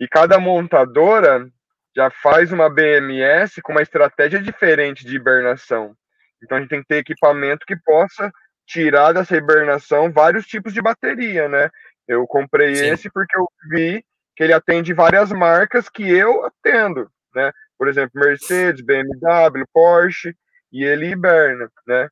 E 0.00 0.08
cada 0.08 0.40
montadora 0.40 1.52
já 1.94 2.10
faz 2.10 2.52
uma 2.52 2.68
BMS 2.68 3.62
com 3.62 3.72
uma 3.72 3.82
estratégia 3.82 4.40
diferente 4.40 5.04
de 5.04 5.16
hibernação. 5.16 5.94
Então 6.42 6.58
a 6.58 6.60
gente 6.60 6.70
tem 6.70 6.80
que 6.82 6.88
ter 6.88 6.96
equipamento 6.96 7.64
que 7.66 7.76
possa 7.76 8.30
tirar 8.66 9.12
dessa 9.12 9.36
hibernação 9.36 10.12
vários 10.12 10.46
tipos 10.46 10.72
de 10.72 10.82
bateria, 10.82 11.48
né? 11.48 11.70
Eu 12.06 12.26
comprei 12.26 12.74
Sim. 12.74 12.86
esse 12.86 13.10
porque 13.10 13.36
eu 13.36 13.48
vi 13.70 14.04
que 14.36 14.42
ele 14.42 14.52
atende 14.52 14.92
várias 14.92 15.30
marcas 15.30 15.88
que 15.88 16.08
eu 16.08 16.44
atendo, 16.44 17.10
né? 17.34 17.52
Por 17.78 17.88
exemplo, 17.88 18.20
Mercedes, 18.20 18.84
BMW, 18.84 19.64
Porsche, 19.72 20.34
e 20.72 20.84
ele 20.84 21.10
hiberna, 21.10 21.70
né? 21.86 22.08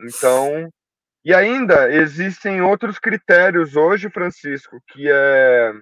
Então, 0.00 0.70
e 1.24 1.34
ainda 1.34 1.90
existem 1.90 2.60
outros 2.60 2.98
critérios 2.98 3.74
hoje, 3.74 4.10
Francisco, 4.10 4.80
que 4.88 5.10
é 5.10 5.58
é, 5.58 5.72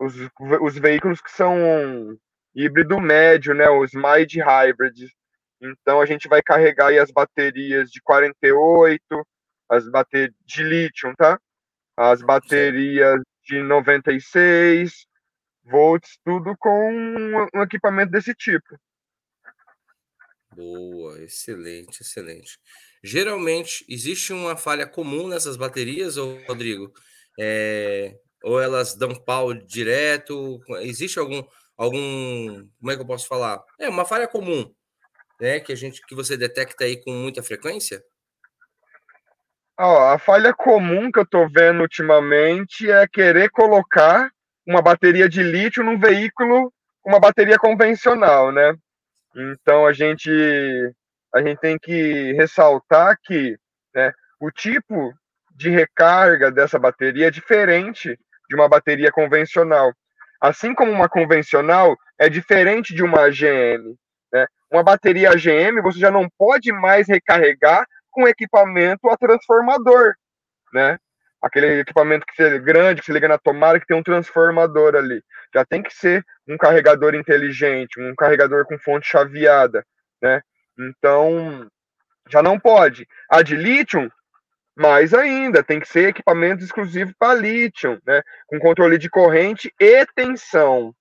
os, 0.00 0.14
os 0.60 0.78
veículos 0.78 1.20
que 1.20 1.30
são 1.30 1.56
híbrido 2.54 3.00
médio, 3.00 3.54
né, 3.54 3.68
os 3.70 3.92
mild 3.92 4.40
hybrid. 4.40 5.08
Então 5.60 6.00
a 6.00 6.06
gente 6.06 6.28
vai 6.28 6.42
carregar 6.42 6.88
aí 6.88 6.98
as 6.98 7.10
baterias 7.10 7.90
de 7.90 8.00
48, 8.02 8.98
as 9.68 9.88
baterias 9.88 10.34
de 10.44 10.62
lítio, 10.62 11.14
tá? 11.16 11.38
As 11.96 12.20
baterias 12.20 13.20
de 13.44 13.62
96 13.62 15.06
volts, 15.64 16.18
tudo 16.24 16.56
com 16.58 16.92
um 17.54 17.62
equipamento 17.62 18.10
desse 18.10 18.34
tipo. 18.34 18.76
Boa, 20.54 21.22
excelente, 21.22 22.02
excelente. 22.02 22.58
Geralmente 23.02 23.84
existe 23.88 24.32
uma 24.32 24.56
falha 24.56 24.86
comum 24.86 25.26
nessas 25.26 25.56
baterias, 25.56 26.16
Rodrigo? 26.16 26.92
É, 27.40 28.14
ou 28.42 28.60
elas 28.60 28.94
dão 28.94 29.14
pau 29.14 29.52
direto? 29.54 30.60
Existe 30.80 31.18
algum 31.18 31.42
algum, 31.76 32.68
como 32.78 32.92
é 32.92 32.94
que 32.94 33.02
eu 33.02 33.06
posso 33.06 33.26
falar? 33.26 33.62
É 33.78 33.88
uma 33.88 34.04
falha 34.04 34.28
comum, 34.28 34.70
né, 35.40 35.60
que 35.60 35.72
a 35.72 35.76
gente 35.76 36.00
que 36.06 36.14
você 36.14 36.36
detecta 36.36 36.84
aí 36.84 37.02
com 37.02 37.10
muita 37.12 37.42
frequência? 37.42 38.02
A 39.76 40.18
falha 40.18 40.54
comum 40.54 41.10
que 41.10 41.18
eu 41.18 41.26
tô 41.26 41.48
vendo 41.48 41.80
ultimamente 41.80 42.88
é 42.90 43.06
querer 43.08 43.50
colocar 43.50 44.30
uma 44.66 44.80
bateria 44.80 45.28
de 45.28 45.42
lítio 45.42 45.82
num 45.82 45.98
veículo 45.98 46.72
com 47.00 47.10
uma 47.10 47.18
bateria 47.18 47.58
convencional, 47.58 48.52
né? 48.52 48.74
Então 49.34 49.86
a 49.86 49.92
gente 49.92 50.30
a 51.34 51.40
gente 51.40 51.58
tem 51.58 51.78
que 51.78 52.32
ressaltar 52.34 53.18
que 53.24 53.56
né, 53.94 54.12
o 54.38 54.50
tipo 54.50 55.12
de 55.56 55.70
recarga 55.70 56.50
dessa 56.50 56.78
bateria 56.78 57.28
é 57.28 57.30
diferente 57.30 58.16
de 58.52 58.54
uma 58.54 58.68
bateria 58.68 59.10
convencional. 59.10 59.94
Assim 60.38 60.74
como 60.74 60.92
uma 60.92 61.08
convencional 61.08 61.96
é 62.18 62.28
diferente 62.28 62.94
de 62.94 63.02
uma 63.02 63.22
AGM. 63.22 63.96
Né? 64.30 64.46
Uma 64.70 64.82
bateria 64.82 65.30
AGM 65.30 65.80
você 65.80 65.98
já 65.98 66.10
não 66.10 66.28
pode 66.38 66.70
mais 66.70 67.08
recarregar 67.08 67.86
com 68.10 68.28
equipamento 68.28 69.08
a 69.08 69.16
transformador, 69.16 70.12
né? 70.74 70.98
Aquele 71.40 71.80
equipamento 71.80 72.26
que 72.26 72.42
é 72.42 72.58
grande, 72.58 73.00
que 73.00 73.06
se 73.06 73.12
liga 73.12 73.26
na 73.26 73.38
tomada, 73.38 73.80
que 73.80 73.86
tem 73.86 73.96
um 73.96 74.02
transformador 74.02 74.94
ali. 74.94 75.22
Já 75.52 75.64
tem 75.64 75.82
que 75.82 75.92
ser 75.92 76.24
um 76.46 76.58
carregador 76.58 77.14
inteligente, 77.14 77.98
um 77.98 78.14
carregador 78.14 78.66
com 78.66 78.78
fonte 78.78 79.08
chaveada, 79.08 79.84
né? 80.20 80.42
Então, 80.78 81.66
já 82.28 82.42
não 82.42 82.60
pode. 82.60 83.08
A 83.30 83.42
de 83.42 83.56
lítio 83.56 84.12
mais 84.76 85.12
ainda, 85.12 85.62
tem 85.62 85.78
que 85.80 85.88
ser 85.88 86.08
equipamento 86.08 86.64
exclusivo 86.64 87.12
para 87.18 87.34
lítio, 87.34 88.00
né? 88.06 88.22
Com 88.46 88.58
controle 88.58 88.98
de 88.98 89.10
corrente 89.10 89.72
e 89.78 90.06
tensão. 90.14 90.94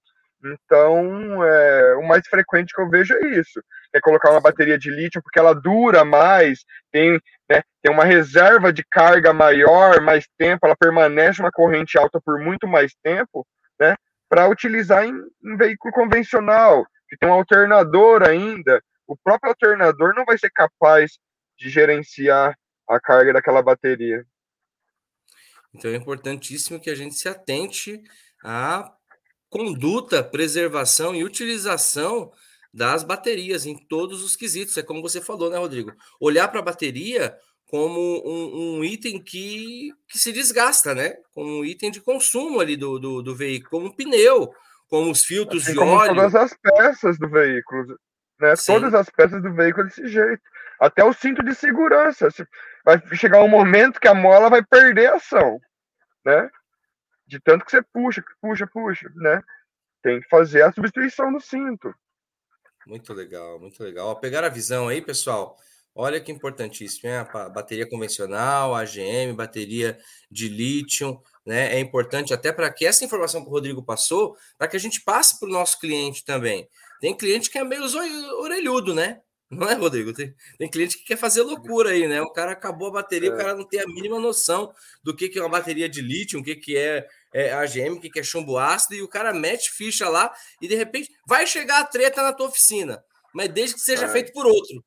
Então, 0.43 1.43
é, 1.45 1.95
o 1.95 2.07
mais 2.07 2.27
frequente 2.27 2.73
que 2.73 2.81
eu 2.81 2.89
vejo 2.89 3.13
é 3.13 3.39
isso. 3.39 3.61
É 3.93 3.99
colocar 3.99 4.31
uma 4.31 4.41
bateria 4.41 4.77
de 4.77 4.89
lítio 4.89 5.21
porque 5.21 5.39
ela 5.39 5.53
dura 5.53 6.03
mais, 6.03 6.65
tem, 6.91 7.11
né, 7.49 7.61
tem 7.81 7.93
uma 7.93 8.03
reserva 8.03 8.73
de 8.73 8.83
carga 8.89 9.33
maior, 9.33 10.01
mais 10.01 10.27
tempo, 10.37 10.65
ela 10.65 10.75
permanece 10.75 11.41
uma 11.41 11.51
corrente 11.51 11.97
alta 11.97 12.19
por 12.19 12.39
muito 12.39 12.67
mais 12.67 12.93
tempo, 13.03 13.45
né? 13.79 13.95
Para 14.27 14.47
utilizar 14.47 15.05
em, 15.05 15.13
em 15.43 15.57
veículo 15.57 15.93
convencional, 15.93 16.85
que 17.07 17.17
tem 17.17 17.29
um 17.29 17.33
alternador 17.33 18.27
ainda. 18.27 18.81
O 19.07 19.15
próprio 19.17 19.49
alternador 19.49 20.13
não 20.15 20.25
vai 20.25 20.37
ser 20.37 20.49
capaz 20.49 21.19
de 21.57 21.69
gerenciar 21.69 22.55
a 22.95 22.99
carga 22.99 23.33
daquela 23.33 23.61
bateria. 23.61 24.25
Então 25.73 25.91
é 25.91 25.95
importantíssimo 25.95 26.79
que 26.79 26.89
a 26.89 26.95
gente 26.95 27.15
se 27.15 27.29
atente 27.29 28.01
à 28.43 28.91
conduta, 29.49 30.23
preservação 30.23 31.15
e 31.15 31.23
utilização 31.23 32.31
das 32.73 33.03
baterias 33.03 33.65
em 33.65 33.75
todos 33.75 34.23
os 34.23 34.35
quesitos. 34.35 34.77
É 34.77 34.83
como 34.83 35.01
você 35.01 35.21
falou, 35.21 35.49
né, 35.49 35.57
Rodrigo? 35.57 35.91
Olhar 36.19 36.47
para 36.47 36.59
a 36.59 36.63
bateria 36.63 37.35
como 37.67 37.99
um, 38.25 38.79
um, 38.79 38.83
item 38.83 39.21
que, 39.21 39.91
que 40.07 40.17
se 40.17 40.33
desgasta, 40.33 40.93
né? 40.93 41.15
Como 41.33 41.59
um 41.59 41.65
item 41.65 41.89
de 41.89 42.01
consumo 42.01 42.59
ali 42.59 42.75
do, 42.75 42.99
do, 42.99 43.21
do 43.21 43.35
veículo, 43.35 43.69
como 43.69 43.87
um 43.87 43.95
pneu, 43.95 44.53
como 44.89 45.09
os 45.09 45.23
filtros 45.23 45.63
assim, 45.63 45.71
de 45.71 45.77
como 45.77 45.91
óleo. 45.91 46.15
Todas 46.15 46.35
as 46.35 46.53
peças 46.61 47.17
do 47.17 47.29
veículo, 47.29 47.97
né? 48.39 48.55
Sim. 48.57 48.73
Todas 48.73 48.93
as 48.93 49.09
peças 49.09 49.41
do 49.41 49.53
veículo 49.53 49.85
desse 49.85 50.05
jeito. 50.07 50.41
Até 50.81 51.03
o 51.03 51.13
cinto 51.13 51.43
de 51.43 51.55
segurança. 51.55 52.27
Vai 52.85 52.99
chegar 53.15 53.43
um 53.43 53.47
momento 53.47 53.99
que 53.99 54.07
a 54.07 54.13
mola 54.13 54.49
vai 54.49 54.63
perder 54.63 55.07
a 55.07 55.15
ação, 55.15 55.59
né? 56.25 56.49
De 57.27 57.39
tanto 57.39 57.63
que 57.63 57.71
você 57.71 57.81
puxa, 57.81 58.23
puxa, 58.41 58.67
puxa, 58.67 59.09
né? 59.15 59.41
Tem 60.01 60.19
que 60.19 60.27
fazer 60.27 60.63
a 60.63 60.71
substituição 60.71 61.31
do 61.31 61.39
cinto. 61.39 61.93
Muito 62.87 63.13
legal, 63.13 63.59
muito 63.59 63.83
legal. 63.83 64.07
Ó, 64.07 64.15
pegar 64.15 64.43
a 64.43 64.49
visão 64.49 64.87
aí, 64.87 65.01
pessoal. 65.01 65.55
Olha 65.93 66.19
que 66.19 66.31
importantíssimo, 66.31 67.09
hein? 67.09 67.17
A 67.17 67.49
bateria 67.49 67.87
convencional, 67.87 68.73
AGM, 68.73 69.33
bateria 69.35 69.99
de 70.29 70.47
lítio, 70.47 71.21
né? 71.45 71.75
É 71.75 71.79
importante 71.79 72.33
até 72.33 72.51
para 72.51 72.71
que 72.71 72.85
essa 72.85 73.03
informação 73.03 73.41
que 73.41 73.49
o 73.49 73.51
Rodrigo 73.51 73.83
passou, 73.83 74.35
para 74.57 74.67
que 74.67 74.77
a 74.77 74.79
gente 74.79 75.01
passe 75.01 75.39
para 75.39 75.49
o 75.49 75.51
nosso 75.51 75.79
cliente 75.79 76.23
também. 76.23 76.67
Tem 76.99 77.15
cliente 77.15 77.49
que 77.49 77.57
é 77.57 77.63
meio 77.63 77.83
orelhudo, 78.39 78.93
né? 78.93 79.21
Não 79.51 79.69
é, 79.69 79.73
Rodrigo? 79.73 80.13
Tem, 80.13 80.33
tem 80.57 80.69
cliente 80.69 80.97
que 80.97 81.03
quer 81.03 81.17
fazer 81.17 81.41
loucura 81.41 81.89
aí, 81.89 82.07
né? 82.07 82.21
O 82.21 82.31
cara 82.31 82.53
acabou 82.53 82.87
a 82.87 82.91
bateria, 82.91 83.29
é. 83.29 83.33
o 83.33 83.37
cara 83.37 83.53
não 83.53 83.67
tem 83.67 83.81
a 83.81 83.85
mínima 83.85 84.17
noção 84.17 84.73
do 85.03 85.13
que, 85.13 85.27
que 85.27 85.37
é 85.37 85.41
uma 85.41 85.49
bateria 85.49 85.89
de 85.89 86.01
lítio, 86.01 86.39
o 86.39 86.43
que, 86.43 86.55
que 86.55 86.77
é, 86.77 87.05
é 87.33 87.51
AGM, 87.51 87.97
o 87.97 87.99
que, 87.99 88.09
que 88.09 88.21
é 88.21 88.23
chumbo 88.23 88.57
ácido, 88.57 88.95
e 88.95 89.01
o 89.01 89.09
cara 89.09 89.33
mete 89.33 89.69
ficha 89.69 90.07
lá 90.07 90.33
e 90.61 90.69
de 90.69 90.75
repente 90.75 91.11
vai 91.27 91.45
chegar 91.45 91.81
a 91.81 91.85
treta 91.85 92.23
na 92.23 92.31
tua 92.31 92.47
oficina, 92.47 93.03
mas 93.33 93.49
desde 93.49 93.75
que 93.75 93.81
seja 93.81 94.05
é. 94.05 94.09
feito 94.09 94.31
por 94.31 94.45
outro. 94.45 94.81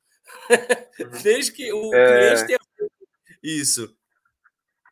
Uhum. 0.49 1.09
desde 1.21 1.51
que 1.51 1.71
o 1.71 1.93
é. 1.93 2.17
cliente 2.17 2.47
tenha 2.47 2.59
isso. 3.43 3.95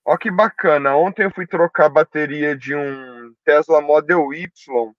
Ó 0.05 0.15
que 0.17 0.29
bacana. 0.29 0.95
Ontem 0.95 1.23
eu 1.23 1.31
fui 1.31 1.47
trocar 1.47 1.85
a 1.85 1.89
bateria 1.89 2.55
de 2.55 2.75
um 2.75 3.33
Tesla 3.43 3.81
Model 3.81 4.31
Y, 4.33 4.93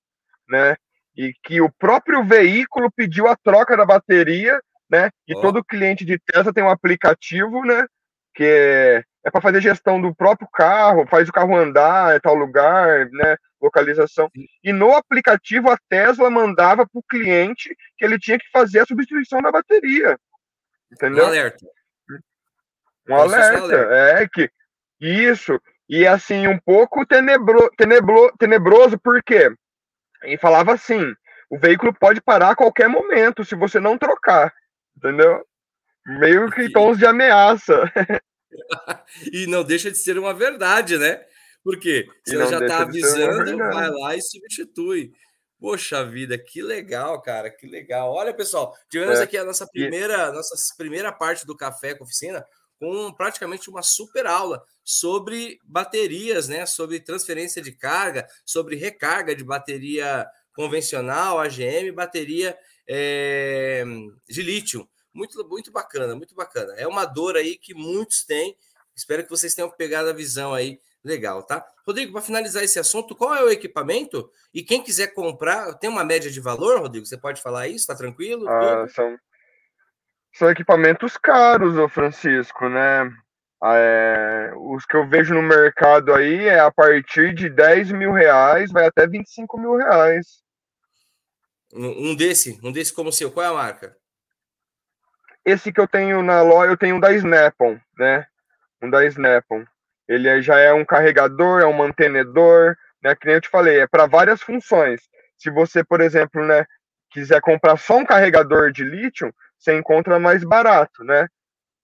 né? 0.49 0.77
E 1.17 1.33
que 1.43 1.61
o 1.61 1.71
próprio 1.71 2.25
veículo 2.25 2.91
pediu 2.91 3.29
a 3.29 3.37
troca 3.37 3.77
da 3.77 3.85
bateria, 3.85 4.61
né? 4.91 5.11
E 5.27 5.35
oh. 5.35 5.41
todo 5.41 5.65
cliente 5.65 6.05
de 6.05 6.19
Tesla 6.19 6.53
tem 6.53 6.65
um 6.65 6.71
aplicativo, 6.71 7.65
né? 7.65 7.87
Que 8.35 8.45
é, 8.45 9.05
é 9.25 9.31
para 9.31 9.41
fazer 9.41 9.61
gestão 9.61 10.01
do 10.01 10.15
próprio 10.15 10.49
carro, 10.53 11.07
faz 11.07 11.29
o 11.29 11.33
carro 11.33 11.57
andar 11.57 12.17
em 12.17 12.21
tal 12.21 12.35
lugar, 12.35 13.09
né? 13.11 13.37
Localização. 13.61 14.29
E 14.63 14.73
no 14.73 14.93
aplicativo 14.95 15.71
a 15.71 15.79
Tesla 15.89 16.29
mandava 16.31 16.87
para 16.87 16.99
o 16.99 17.05
cliente 17.09 17.75
que 17.97 18.05
ele 18.05 18.19
tinha 18.19 18.39
que 18.39 18.51
fazer 18.53 18.81
a 18.81 18.87
substituição 18.87 19.41
da 19.41 19.53
bateria. 19.53 20.19
Entendeu? 20.93 21.25
Um 21.25 21.29
alerta. 21.29 21.67
Um 23.09 23.15
alerta. 23.15 23.59
alerta. 23.63 23.95
É 24.23 24.29
que 24.29 24.51
isso. 25.01 25.61
E 25.89 26.07
assim, 26.07 26.47
um 26.47 26.59
pouco 26.59 27.07
tenebro, 27.07 27.71
tenebro, 27.77 28.33
tenebroso, 28.39 28.99
por 28.99 29.23
quê? 29.23 29.51
E 30.27 30.39
falava 30.39 30.73
assim: 30.73 31.15
o 31.51 31.59
veículo 31.59 31.95
pode 31.95 32.21
parar 32.21 32.51
a 32.51 32.57
qualquer 32.57 32.89
momento 32.89 33.45
se 33.45 33.55
você 33.55 33.79
não 33.79 33.99
trocar, 33.99 34.53
entendeu? 34.97 35.45
Meio 36.07 36.51
que 36.51 36.71
tons 36.71 36.99
de 36.99 37.07
ameaça. 37.07 37.91
e 39.33 39.47
não 39.47 39.65
deixa 39.65 39.91
de 39.91 39.99
ser 39.99 40.19
uma 40.19 40.35
verdade, 40.35 40.99
né? 40.99 41.23
Porque 41.63 42.07
você 42.27 42.37
já 42.47 42.59
está 42.59 42.83
avisando, 42.83 43.57
vai 43.57 43.89
lá 43.89 44.15
e 44.15 44.23
substitui. 44.23 45.13
Poxa 45.59 46.05
vida, 46.05 46.37
que 46.37 46.61
legal, 46.61 47.23
cara, 47.23 47.51
que 47.51 47.67
legal. 47.67 48.13
Olha, 48.13 48.35
pessoal, 48.35 48.75
tivemos 48.91 49.19
é. 49.19 49.23
aqui 49.23 49.39
a 49.39 49.45
nossa 49.45 49.67
primeira, 49.67 50.31
nossa 50.31 50.55
primeira 50.77 51.11
parte 51.11 51.47
do 51.47 51.57
café 51.57 51.95
com 51.95 52.05
oficina 52.05 52.45
com 52.85 53.11
praticamente 53.15 53.71
uma 53.71 53.83
super 53.83 54.27
aula 54.27 54.63
sobre 54.85 55.59
baterias, 55.65 56.49
né? 56.49 56.67
Sobre 56.67 57.01
transferência 57.01 57.63
de 57.63 57.73
carga, 57.73 58.29
sobre 58.45 58.77
recarga 58.77 59.35
de 59.35 59.43
bateria 59.43 60.27
convencional, 60.55 61.41
AGM, 61.41 61.93
bateria 61.93 62.57
é, 62.87 63.83
de 64.29 64.43
lítio. 64.43 64.87
Muito, 65.15 65.43
muito 65.49 65.73
bacana, 65.73 66.15
muito 66.15 66.35
bacana. 66.35 66.75
É 66.75 66.87
uma 66.87 67.07
dor 67.07 67.37
aí 67.37 67.57
que 67.57 67.73
muitos 67.73 68.23
têm. 68.25 68.55
Espero 68.95 69.25
que 69.25 69.31
vocês 69.31 69.55
tenham 69.55 69.71
pegado 69.71 70.11
a 70.11 70.13
visão 70.13 70.53
aí 70.53 70.79
legal, 71.03 71.43
tá? 71.43 71.65
Rodrigo, 71.87 72.13
para 72.13 72.21
finalizar 72.21 72.63
esse 72.63 72.79
assunto, 72.79 73.17
qual 73.17 73.35
é 73.35 73.43
o 73.43 73.51
equipamento? 73.51 74.31
E 74.53 74.63
quem 74.63 74.83
quiser 74.83 75.09
comprar, 75.15 75.73
tem 75.75 75.89
uma 75.89 76.05
média 76.05 76.31
de 76.31 76.41
valor, 76.41 76.81
Rodrigo? 76.81 77.07
Você 77.07 77.17
pode 77.17 77.41
falar 77.41 77.67
isso? 77.67 77.87
Tá 77.87 77.95
tranquilo? 77.95 78.47
Ah, 78.47 78.87
são 78.95 79.19
são 80.35 80.51
equipamentos 80.51 81.17
caros, 81.17 81.79
ô 81.79 81.89
Francisco, 81.89 82.69
né? 82.69 83.11
É, 83.63 84.53
os 84.57 84.85
que 84.85 84.97
eu 84.97 85.09
vejo 85.09 85.33
no 85.33 85.41
mercado 85.41 86.13
aí 86.13 86.47
é 86.47 86.59
a 86.59 86.71
partir 86.71 87.33
de 87.33 87.49
10 87.49 87.93
mil 87.93 88.13
reais, 88.13 88.71
vai 88.71 88.87
até 88.87 89.07
25 89.07 89.59
mil 89.59 89.77
reais. 89.77 90.43
Um 91.73 92.15
desse, 92.15 92.61
um 92.63 92.71
desse 92.71 92.93
como 92.93 93.09
o 93.09 93.13
seu, 93.13 93.31
qual 93.31 93.47
é 93.47 93.49
a 93.49 93.55
marca? 93.55 93.97
Esse 95.45 95.73
que 95.73 95.81
eu 95.81 95.89
tenho 95.89 96.23
na 96.23 96.43
loja, 96.43 96.73
eu 96.73 96.77
tenho 96.77 96.97
um 96.97 97.01
da 97.01 97.13
Snap-on, 97.13 97.79
né? 97.99 98.27
Um 98.83 98.91
da 98.91 99.05
Snap-on. 99.07 99.65
Ele 100.09 100.43
já 100.43 100.59
é 100.59 100.73
um 100.73 100.85
carregador, 100.85 101.63
é 101.63 101.67
um 101.67 101.73
mantenedor, 101.73 102.77
né? 103.03 103.15
Que 103.15 103.27
nem 103.27 103.37
eu 103.37 103.41
te 103.41 103.49
falei, 103.49 103.81
é 103.81 103.87
para 103.87 104.07
várias 104.07 104.43
funções. 104.43 105.01
Se 105.37 105.51
você, 105.51 105.83
por 105.83 106.01
exemplo, 106.01 106.45
né, 106.45 106.67
quiser 107.11 107.41
comprar 107.41 107.77
só 107.77 107.99
um 107.99 108.05
carregador 108.05 108.71
de 108.71 108.85
lítio, 108.85 109.35
você 109.65 109.77
encontra 109.77 110.19
mais 110.19 110.45
barato, 110.45 111.03
né? 111.03 111.27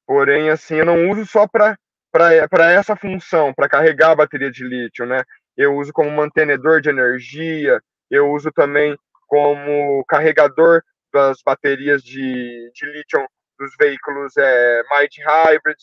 Porém, 0.07 0.51
assim, 0.51 0.77
eu 0.77 0.85
não 0.85 1.09
uso 1.09 1.25
só 1.25 1.47
para 1.49 1.77
essa 2.73 2.97
função, 2.97 3.55
para 3.55 3.69
carregar 3.69 4.11
a 4.11 4.17
bateria 4.17 4.51
de 4.51 4.65
lítio, 4.65 5.07
né? 5.07 5.23
Eu 5.57 5.77
uso 5.77 5.93
como 5.93 6.11
mantenedor 6.11 6.81
de 6.81 6.91
energia, 6.91 7.81
eu 8.11 8.31
uso 8.31 8.51
também 8.53 8.97
como 9.27 10.05
carregador 10.07 10.83
das 11.13 11.39
baterias 11.45 12.03
de, 12.03 12.71
de 12.75 12.87
lítio 12.87 13.27
dos 13.59 13.73
veículos 13.79 14.37
é, 14.37 14.83
mild 14.91 15.23
hybrid. 15.23 15.79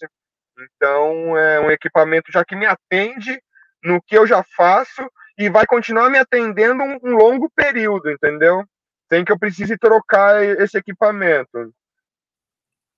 Então, 0.59 1.37
é 1.37 1.59
um 1.59 1.71
equipamento 1.71 2.31
já 2.31 2.43
que 2.43 2.55
me 2.55 2.65
atende 2.65 3.39
no 3.83 4.01
que 4.01 4.17
eu 4.17 4.25
já 4.25 4.43
faço 4.55 5.09
e 5.37 5.49
vai 5.49 5.65
continuar 5.65 6.09
me 6.09 6.17
atendendo 6.17 6.83
um, 6.83 6.97
um 7.03 7.15
longo 7.15 7.49
período, 7.55 8.09
entendeu? 8.09 8.63
Sem 9.07 9.23
que 9.23 9.31
eu 9.31 9.39
precise 9.39 9.77
trocar 9.77 10.43
esse 10.43 10.77
equipamento. 10.77 11.71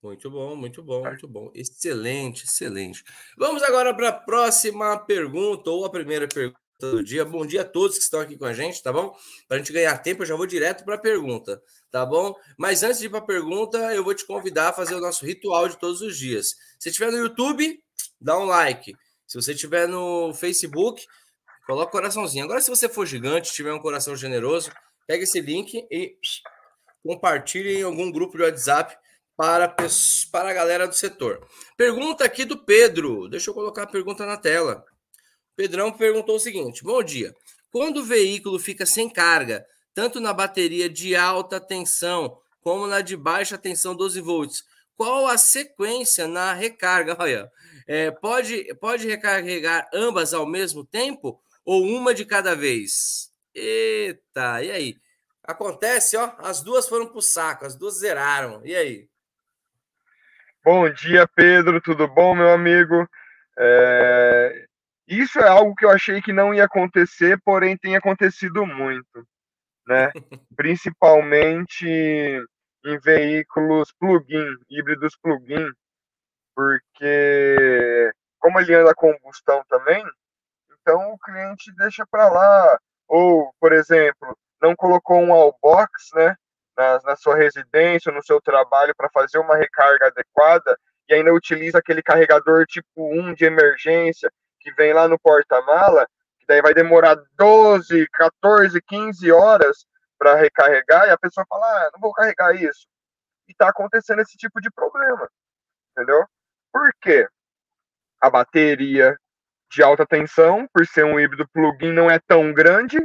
Muito 0.01 0.31
bom, 0.31 0.55
muito 0.55 0.81
bom, 0.81 1.03
muito 1.03 1.27
bom. 1.27 1.51
Excelente, 1.53 2.45
excelente. 2.45 3.03
Vamos 3.37 3.61
agora 3.61 3.93
para 3.93 4.09
a 4.09 4.13
próxima 4.13 4.97
pergunta, 4.97 5.69
ou 5.69 5.83
a 5.83 5.89
primeira 5.89 6.25
pergunta 6.25 6.57
do 6.79 7.03
dia. 7.03 7.25
Bom 7.25 7.45
dia 7.45 7.63
a 7.63 7.65
todos 7.65 7.97
que 7.97 8.03
estão 8.03 8.21
aqui 8.21 8.37
com 8.37 8.45
a 8.45 8.53
gente, 8.53 8.81
tá 8.81 8.93
bom? 8.93 9.13
Para 9.45 9.57
a 9.57 9.59
gente 9.59 9.73
ganhar 9.73 9.97
tempo, 9.97 10.21
eu 10.21 10.25
já 10.25 10.37
vou 10.37 10.47
direto 10.47 10.85
para 10.85 10.95
a 10.95 10.97
pergunta, 10.97 11.61
tá 11.91 12.05
bom? 12.05 12.33
Mas 12.57 12.81
antes 12.81 12.99
de 12.99 13.07
ir 13.07 13.09
para 13.09 13.19
a 13.19 13.25
pergunta, 13.25 13.77
eu 13.93 14.01
vou 14.01 14.13
te 14.13 14.25
convidar 14.25 14.69
a 14.69 14.73
fazer 14.73 14.95
o 14.95 15.01
nosso 15.01 15.25
ritual 15.25 15.67
de 15.67 15.77
todos 15.77 16.01
os 16.01 16.17
dias. 16.17 16.55
Se 16.79 16.87
estiver 16.87 17.11
no 17.11 17.17
YouTube, 17.17 17.83
dá 18.21 18.39
um 18.39 18.45
like. 18.45 18.95
Se 19.27 19.41
você 19.41 19.51
estiver 19.51 19.85
no 19.85 20.33
Facebook, 20.33 21.05
coloca 21.67 21.89
o 21.89 21.91
coraçãozinho. 21.91 22.45
Agora, 22.45 22.61
se 22.61 22.69
você 22.69 22.87
for 22.87 23.05
gigante, 23.05 23.51
tiver 23.51 23.73
um 23.73 23.79
coração 23.79 24.15
generoso, 24.15 24.71
pega 25.05 25.25
esse 25.25 25.41
link 25.41 25.85
e 25.91 26.15
compartilhe 27.03 27.79
em 27.79 27.83
algum 27.83 28.09
grupo 28.09 28.37
de 28.37 28.43
WhatsApp 28.43 28.97
para, 29.39 29.73
para 30.33 30.49
a 30.49 30.53
galera 30.53 30.85
do 30.85 30.93
setor. 30.93 31.47
Pergunta 31.77 32.25
aqui 32.25 32.43
do 32.43 32.57
Pedro. 32.57 33.29
Deixa 33.29 33.49
eu 33.49 33.53
colocar 33.53 33.83
a 33.83 33.87
pergunta 33.87 34.25
na 34.25 34.35
tela. 34.35 34.83
Pedrão 35.55 35.93
perguntou 35.93 36.35
o 36.35 36.39
seguinte: 36.41 36.83
Bom 36.83 37.01
dia. 37.01 37.33
Quando 37.71 38.01
o 38.01 38.03
veículo 38.03 38.59
fica 38.59 38.85
sem 38.85 39.09
carga, 39.09 39.65
tanto 39.93 40.19
na 40.19 40.33
bateria 40.33 40.89
de 40.89 41.15
alta 41.15 41.57
tensão 41.57 42.37
como 42.59 42.85
na 42.85 42.99
de 42.99 43.15
baixa 43.15 43.57
tensão 43.57 43.95
12 43.95 44.19
volts, 44.19 44.63
qual 44.97 45.25
a 45.25 45.37
sequência 45.37 46.27
na 46.27 46.51
recarga? 46.51 47.15
Olha, 47.23 47.49
é, 47.87 48.11
pode, 48.11 48.65
pode 48.75 49.07
recarregar 49.07 49.89
ambas 49.93 50.33
ao 50.33 50.45
mesmo 50.45 50.83
tempo 50.83 51.41
ou 51.63 51.83
uma 51.83 52.13
de 52.13 52.25
cada 52.25 52.57
vez? 52.57 53.31
Eita, 53.55 54.61
e 54.61 54.69
aí? 54.69 54.95
Acontece, 55.41 56.17
ó, 56.17 56.33
as 56.39 56.61
duas 56.61 56.89
foram 56.89 57.07
para 57.07 57.19
o 57.19 57.21
saco, 57.21 57.65
as 57.65 57.77
duas 57.77 57.99
zeraram. 57.99 58.61
E 58.65 58.75
aí? 58.75 59.07
Bom 60.63 60.89
dia, 60.89 61.25
Pedro, 61.35 61.79
tudo 61.81 62.05
bom, 62.05 62.35
meu 62.35 62.51
amigo? 62.51 63.07
É... 63.57 64.65
Isso 65.07 65.39
é 65.39 65.47
algo 65.47 65.73
que 65.73 65.85
eu 65.85 65.89
achei 65.89 66.21
que 66.21 66.33
não 66.33 66.53
ia 66.53 66.65
acontecer, 66.65 67.39
porém 67.45 67.77
tem 67.77 67.95
acontecido 67.95 68.65
muito, 68.65 69.25
né? 69.87 70.11
Principalmente 70.57 71.87
em 72.85 72.99
veículos 72.99 73.91
plug-in, 73.99 74.57
híbridos 74.69 75.15
plug-in, 75.23 75.71
porque 76.53 78.11
como 78.37 78.59
ele 78.59 78.75
anda 78.75 78.91
a 78.91 78.95
combustão 78.95 79.63
também, 79.69 80.03
então 80.73 81.13
o 81.13 81.19
cliente 81.19 81.73
deixa 81.77 82.05
para 82.05 82.29
lá, 82.29 82.79
ou, 83.07 83.53
por 83.61 83.71
exemplo, 83.71 84.37
não 84.61 84.75
colocou 84.75 85.19
um 85.21 85.33
all 85.33 85.57
box, 85.61 86.09
né, 86.15 86.35
na, 86.79 86.97
na 87.03 87.15
sua 87.17 87.35
residência, 87.35 88.09
no 88.09 88.23
seu 88.23 88.39
trabalho, 88.41 88.95
para 88.95 89.09
fazer 89.09 89.37
uma 89.37 89.57
recarga 89.57 90.07
adequada, 90.07 90.79
e 91.09 91.13
ainda 91.13 91.33
utiliza 91.33 91.79
aquele 91.79 92.01
carregador 92.01 92.65
tipo 92.65 92.87
1 92.95 93.33
de 93.33 93.43
emergência, 93.43 94.31
que 94.61 94.71
vem 94.73 94.93
lá 94.93 95.05
no 95.05 95.19
porta-mala, 95.19 96.07
que 96.39 96.45
daí 96.47 96.61
vai 96.61 96.73
demorar 96.73 97.17
12, 97.37 98.07
14, 98.13 98.81
15 98.81 99.29
horas 99.29 99.85
para 100.17 100.35
recarregar, 100.35 101.07
e 101.07 101.11
a 101.11 101.17
pessoa 101.17 101.45
fala, 101.49 101.65
ah, 101.65 101.89
não 101.93 101.99
vou 101.99 102.13
carregar 102.13 102.55
isso. 102.55 102.87
E 103.49 103.51
está 103.51 103.67
acontecendo 103.67 104.21
esse 104.21 104.37
tipo 104.37 104.61
de 104.61 104.71
problema, 104.71 105.29
entendeu? 105.91 106.25
Por 106.71 106.89
quê? 107.01 107.27
A 108.21 108.29
bateria 108.29 109.17
de 109.69 109.83
alta 109.83 110.05
tensão, 110.05 110.65
por 110.73 110.85
ser 110.87 111.03
um 111.03 111.19
híbrido 111.19 111.47
plug-in, 111.49 111.91
não 111.91 112.09
é 112.09 112.19
tão 112.19 112.53
grande, 112.53 112.99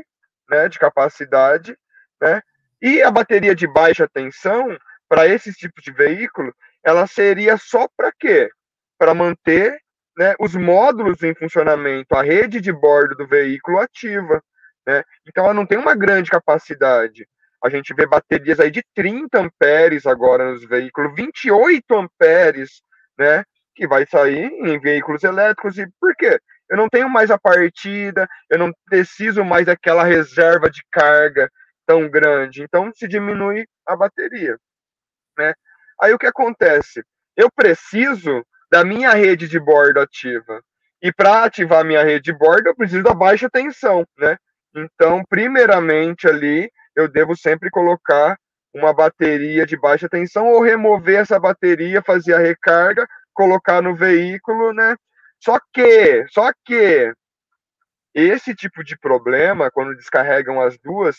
né, 0.48 0.68
de 0.68 0.78
capacidade, 0.78 1.76
né? 2.20 2.40
E 2.84 3.02
a 3.02 3.10
bateria 3.10 3.54
de 3.54 3.66
baixa 3.66 4.06
tensão, 4.06 4.76
para 5.08 5.26
esses 5.26 5.56
tipos 5.56 5.82
de 5.82 5.90
veículo, 5.90 6.54
ela 6.84 7.06
seria 7.06 7.56
só 7.56 7.88
para 7.96 8.12
quê? 8.12 8.50
Para 8.98 9.14
manter 9.14 9.74
né, 10.18 10.34
os 10.38 10.54
módulos 10.54 11.22
em 11.22 11.34
funcionamento, 11.34 12.14
a 12.14 12.22
rede 12.22 12.60
de 12.60 12.70
bordo 12.70 13.14
do 13.14 13.26
veículo 13.26 13.78
ativa. 13.78 14.38
Né? 14.86 15.02
Então, 15.26 15.44
ela 15.44 15.54
não 15.54 15.64
tem 15.64 15.78
uma 15.78 15.94
grande 15.94 16.30
capacidade. 16.30 17.26
A 17.64 17.70
gente 17.70 17.94
vê 17.94 18.06
baterias 18.06 18.60
aí 18.60 18.70
de 18.70 18.82
30 18.94 19.40
amperes 19.40 20.04
agora 20.04 20.52
nos 20.52 20.62
veículos, 20.66 21.14
28 21.16 21.84
amperes, 21.96 22.82
né? 23.18 23.44
Que 23.74 23.88
vai 23.88 24.04
sair 24.06 24.52
em 24.60 24.78
veículos 24.78 25.24
elétricos. 25.24 25.78
E 25.78 25.86
por 25.98 26.14
quê? 26.14 26.38
Eu 26.68 26.76
não 26.76 26.90
tenho 26.90 27.08
mais 27.08 27.30
a 27.30 27.38
partida, 27.38 28.28
eu 28.50 28.58
não 28.58 28.70
preciso 28.84 29.42
mais 29.42 29.64
daquela 29.64 30.04
reserva 30.04 30.68
de 30.68 30.82
carga 30.92 31.48
tão 31.86 32.08
grande. 32.08 32.62
Então, 32.62 32.90
se 32.94 33.06
diminui 33.08 33.66
a 33.86 33.96
bateria, 33.96 34.56
né? 35.38 35.54
Aí 36.00 36.12
o 36.12 36.18
que 36.18 36.26
acontece? 36.26 37.02
Eu 37.36 37.48
preciso 37.54 38.44
da 38.70 38.84
minha 38.84 39.12
rede 39.12 39.48
de 39.48 39.58
bordo 39.60 40.00
ativa. 40.00 40.60
E 41.02 41.12
para 41.12 41.44
ativar 41.44 41.84
minha 41.84 42.02
rede 42.02 42.32
de 42.32 42.38
bordo, 42.38 42.68
eu 42.68 42.74
preciso 42.74 43.02
da 43.02 43.14
baixa 43.14 43.48
tensão, 43.50 44.04
né? 44.18 44.36
Então, 44.74 45.22
primeiramente 45.28 46.26
ali, 46.26 46.70
eu 46.96 47.08
devo 47.08 47.36
sempre 47.36 47.70
colocar 47.70 48.36
uma 48.74 48.92
bateria 48.92 49.64
de 49.64 49.76
baixa 49.76 50.08
tensão 50.08 50.48
ou 50.48 50.60
remover 50.60 51.20
essa 51.20 51.38
bateria, 51.38 52.02
fazer 52.02 52.34
a 52.34 52.38
recarga, 52.38 53.06
colocar 53.32 53.80
no 53.80 53.94
veículo, 53.94 54.72
né? 54.72 54.96
Só 55.38 55.58
que, 55.72 56.26
só 56.30 56.50
que 56.64 57.12
esse 58.14 58.54
tipo 58.54 58.82
de 58.82 58.96
problema, 58.98 59.70
quando 59.70 59.96
descarregam 59.96 60.60
as 60.60 60.76
duas, 60.78 61.16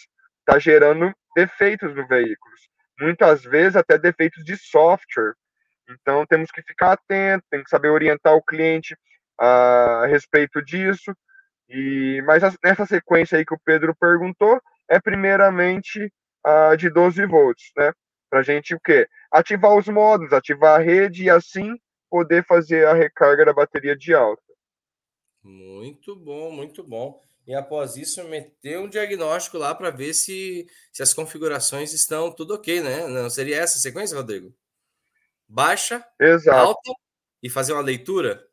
está 0.48 0.60
gerando 0.60 1.12
defeitos 1.36 1.94
no 1.96 2.08
veículo. 2.08 2.54
Muitas 3.00 3.44
vezes 3.44 3.76
até 3.76 3.98
defeitos 3.98 4.44
de 4.46 4.56
software. 4.56 5.34
Então 5.90 6.26
temos 6.26 6.52
que 6.52 6.62
ficar 6.62 6.94
atento, 6.94 7.44
tem 7.50 7.64
que 7.64 7.70
saber 7.70 7.90
orientar 7.90 8.34
o 8.34 8.44
cliente 8.44 8.96
a 9.40 10.06
respeito 10.08 10.64
disso. 10.64 11.12
E 11.68 12.22
mas 12.26 12.44
nessa 12.64 12.86
sequência 12.86 13.38
aí 13.38 13.46
que 13.46 13.54
o 13.54 13.60
Pedro 13.66 13.96
perguntou, 13.96 14.62
é 14.88 15.00
primeiramente 15.00 16.12
a 16.44 16.76
de 16.76 16.90
12 16.90 17.26
volts, 17.26 17.72
né? 17.76 17.92
Para 18.30 18.44
gente 18.44 18.76
o 18.76 18.80
quê? 18.80 19.08
Ativar 19.32 19.76
os 19.76 19.88
modos, 19.88 20.32
ativar 20.32 20.80
a 20.80 20.84
rede 20.84 21.24
e 21.24 21.30
assim 21.30 21.76
poder 22.10 22.46
fazer 22.46 22.88
a 22.88 22.94
recarga 22.94 23.46
da 23.46 23.54
bateria 23.54 23.96
de 23.96 24.14
alta. 24.14 24.42
Muito 25.44 26.16
bom, 26.16 26.52
muito 26.52 26.84
bom 26.84 27.20
e 27.48 27.54
após 27.54 27.96
isso 27.96 28.24
meter 28.28 28.80
um 28.80 28.90
diagnóstico 28.90 29.58
lá 29.58 29.74
para 29.76 29.92
ver 29.92 30.14
se, 30.14 30.66
se 30.92 31.04
as 31.04 31.14
configurações 31.14 31.94
estão 31.94 32.32
tudo 32.32 32.56
ok, 32.56 32.82
né? 32.82 33.08
Não 33.08 33.30
seria 33.30 33.58
essa 33.58 33.78
a 33.78 33.82
sequência, 33.82 34.18
Rodrigo? 34.18 34.54
Baixa, 35.48 36.04
Exato. 36.20 36.58
alta 36.58 36.92
e 37.44 37.50
fazer 37.50 37.74
uma 37.74 37.82
leitura? 37.82 38.44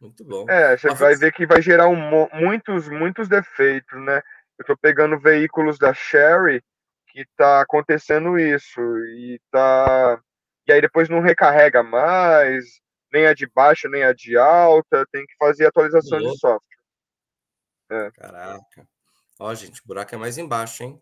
Muito 0.00 0.24
bom. 0.24 0.46
É, 0.48 0.76
você 0.76 0.88
Mas 0.88 0.98
vai 0.98 1.16
ver 1.16 1.32
que 1.32 1.46
vai 1.46 1.62
gerar 1.62 1.88
um, 1.88 2.28
muitos, 2.32 2.88
muitos 2.88 3.28
defeitos, 3.28 4.00
né? 4.04 4.22
Eu 4.58 4.62
estou 4.62 4.76
pegando 4.76 5.18
veículos 5.18 5.78
da 5.78 5.94
Sherry 5.94 6.62
que 7.08 7.24
tá 7.36 7.60
acontecendo 7.60 8.38
isso 8.38 8.80
e 8.80 9.40
tá 9.50 10.20
e 10.66 10.72
aí 10.72 10.80
depois 10.80 11.08
não 11.08 11.20
recarrega 11.20 11.82
mais, 11.82 12.64
nem 13.12 13.26
a 13.26 13.32
de 13.32 13.46
baixa, 13.46 13.88
nem 13.88 14.02
a 14.02 14.12
de 14.12 14.36
alta, 14.36 15.06
tem 15.10 15.24
que 15.24 15.34
fazer 15.38 15.66
atualização 15.66 16.18
de 16.18 16.38
software. 16.38 16.77
É. 17.90 18.10
Caraca. 18.10 18.88
Ó, 19.38 19.54
gente, 19.54 19.80
o 19.80 19.86
buraco 19.86 20.14
é 20.14 20.18
mais 20.18 20.36
embaixo, 20.36 20.82
hein? 20.82 21.00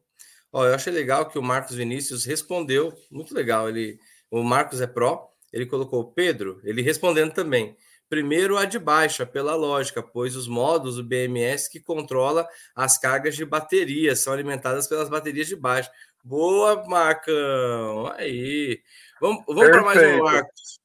Ó, 0.52 0.64
eu 0.64 0.74
achei 0.74 0.92
legal 0.92 1.28
que 1.28 1.38
o 1.38 1.42
Marcos 1.42 1.76
Vinícius 1.76 2.24
respondeu, 2.24 2.92
muito 3.10 3.34
legal. 3.34 3.68
Ele, 3.68 3.98
o 4.30 4.42
Marcos 4.42 4.80
é 4.80 4.86
pró, 4.86 5.30
ele 5.52 5.66
colocou 5.66 6.12
Pedro, 6.12 6.60
ele 6.64 6.82
respondendo 6.82 7.32
também. 7.32 7.76
Primeiro 8.08 8.56
a 8.56 8.64
de 8.64 8.78
baixa, 8.78 9.26
pela 9.26 9.56
lógica, 9.56 10.00
pois 10.00 10.36
os 10.36 10.46
modos 10.46 10.96
do 10.96 11.04
BMS 11.04 11.68
que 11.68 11.80
controla 11.80 12.46
as 12.74 12.96
cargas 12.96 13.34
de 13.34 13.44
bateria 13.44 14.14
são 14.14 14.32
alimentadas 14.32 14.86
pelas 14.86 15.08
baterias 15.08 15.48
de 15.48 15.56
baixo. 15.56 15.90
Boa, 16.22 16.84
Marcão! 16.86 18.06
Aí. 18.16 18.80
Vamos, 19.20 19.44
vamos 19.46 19.70
para 19.70 19.82
mais 19.82 20.02
um 20.02 20.22
Marcos. 20.22 20.80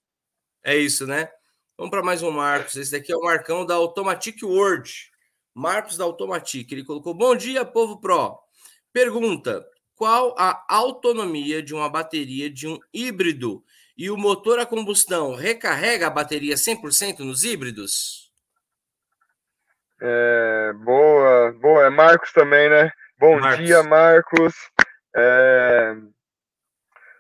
É 0.63 0.77
isso, 0.77 1.05
né? 1.05 1.29
Vamos 1.77 1.91
para 1.91 2.03
mais 2.03 2.23
um 2.23 2.31
Marcos. 2.31 2.75
Esse 2.75 2.91
daqui 2.91 3.11
é 3.11 3.15
o 3.15 3.21
Marcão 3.21 3.65
da 3.65 3.75
Automatic 3.75 4.41
Word. 4.41 5.10
Marcos 5.53 5.97
da 5.97 6.03
Automatic, 6.03 6.71
ele 6.71 6.83
colocou: 6.83 7.13
Bom 7.13 7.35
dia, 7.35 7.65
povo 7.65 7.99
Pro. 7.99 8.39
Pergunta: 8.93 9.65
qual 9.95 10.35
a 10.37 10.63
autonomia 10.67 11.61
de 11.61 11.73
uma 11.73 11.89
bateria 11.89 12.49
de 12.49 12.67
um 12.67 12.79
híbrido 12.93 13.63
e 13.97 14.09
o 14.09 14.17
motor 14.17 14.59
a 14.59 14.65
combustão 14.65 15.35
recarrega 15.35 16.07
a 16.07 16.09
bateria 16.09 16.55
100% 16.55 17.19
nos 17.19 17.43
híbridos? 17.43 18.31
É, 20.01 20.73
boa, 20.73 21.51
boa. 21.51 21.85
É 21.85 21.89
Marcos 21.89 22.31
também, 22.33 22.67
né? 22.69 22.91
Bom 23.19 23.39
Marcos. 23.39 23.63
dia, 23.63 23.83
Marcos. 23.83 24.55
É... 25.15 25.95